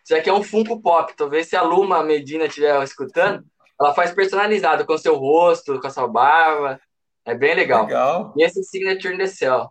[0.04, 1.14] isso aqui é um Funko Pop.
[1.18, 3.44] Talvez se a Luma Medina estiver escutando,
[3.80, 6.80] ela faz personalizado com seu rosto, com a sua barba.
[7.26, 7.86] É bem legal.
[7.86, 8.34] Legal.
[8.38, 9.70] E esse Signature in the Cell.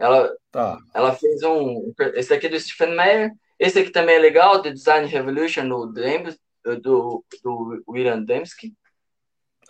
[0.00, 0.78] Ela, Tá.
[0.94, 1.92] ela fez um.
[2.14, 3.30] Esse aqui é do Stephen Meyer.
[3.58, 6.38] Esse aqui também é legal, The Design Revolution, do, Dems,
[6.82, 8.74] do, do William Dembski.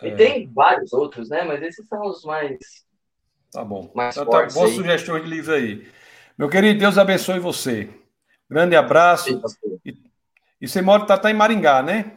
[0.01, 0.15] E É.
[0.15, 1.43] tem vários outros, né?
[1.43, 2.57] Mas esses são os mais.
[3.51, 3.91] Tá bom.
[3.93, 4.75] Mais Então, tá, fortes boas aí.
[4.77, 5.87] sugestões de livro aí.
[6.37, 7.89] Meu querido, Deus abençoe você.
[8.49, 9.41] Grande abraço.
[10.59, 12.13] E você mora tá, tá em Maringá, né?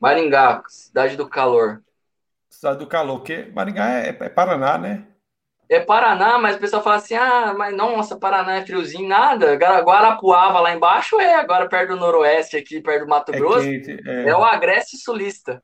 [0.00, 1.82] Maringá, cidade do calor.
[2.48, 5.06] Cidade do calor, porque Maringá é, é Paraná, né?
[5.72, 9.56] É Paraná, mas o pessoal fala assim: ah, mas nossa, Paraná é friozinho, nada.
[9.56, 13.66] Gua- Guarapuava lá embaixo é, agora perto do Noroeste, aqui perto do Mato É Grosso.
[13.68, 15.62] É, é o Agreste Sulista.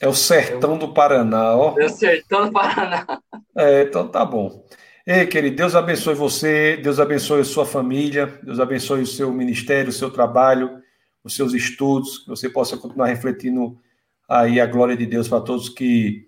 [0.00, 1.78] é o sertão do Paraná, ó.
[1.78, 3.06] É o sertão do Paraná.
[3.56, 4.64] É, então tá bom.
[5.06, 9.90] Ei, querido, Deus abençoe você, Deus abençoe a sua família, Deus abençoe o seu ministério,
[9.90, 10.82] o seu trabalho,
[11.22, 13.78] os seus estudos, que você possa continuar refletindo
[14.28, 16.26] aí a glória de Deus para todos que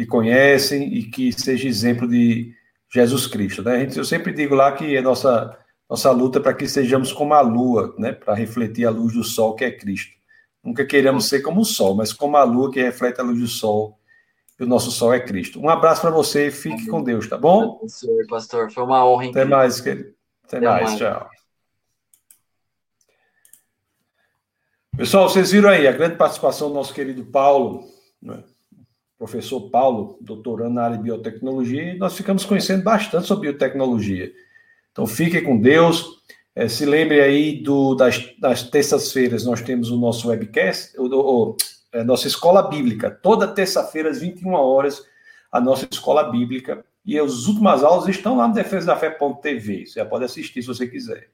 [0.00, 2.54] lhe conhecem e que seja exemplo de
[2.92, 3.76] Jesus Cristo, né?
[3.76, 5.56] A gente- Eu sempre digo lá que a nossa,
[5.88, 8.12] nossa luta é para que sejamos como a lua, né?
[8.12, 10.12] Para refletir a luz do sol que é Cristo.
[10.64, 13.46] Nunca queiramos ser como o sol, mas como a lua que reflete a luz do
[13.46, 13.98] sol,
[14.58, 15.60] e o nosso sol é Cristo.
[15.60, 17.80] Um abraço para você e fique com Deus, tá bom?
[17.86, 19.28] Senhor, pastor, foi uma honra.
[19.30, 20.14] Até mais, querido.
[20.44, 20.98] Até Até mais, mais.
[20.98, 21.30] tchau.
[24.96, 27.84] Pessoal, vocês viram aí a grande participação do nosso querido Paulo,
[28.20, 28.42] né?
[29.20, 34.32] Professor Paulo, doutorando na área de biotecnologia, e nós ficamos conhecendo bastante sobre biotecnologia.
[34.90, 36.22] Então, fiquem com Deus.
[36.56, 41.56] Eh, se lembre aí do, das, das terças-feiras, nós temos o nosso webcast, o, o,
[41.92, 43.10] é, nossa escola bíblica.
[43.10, 45.04] Toda terça-feira, às 21 horas,
[45.52, 46.82] a nossa escola bíblica.
[47.04, 49.86] E as últimas aulas estão lá no defesadafé.tv.
[49.86, 51.28] Você já pode assistir se você quiser.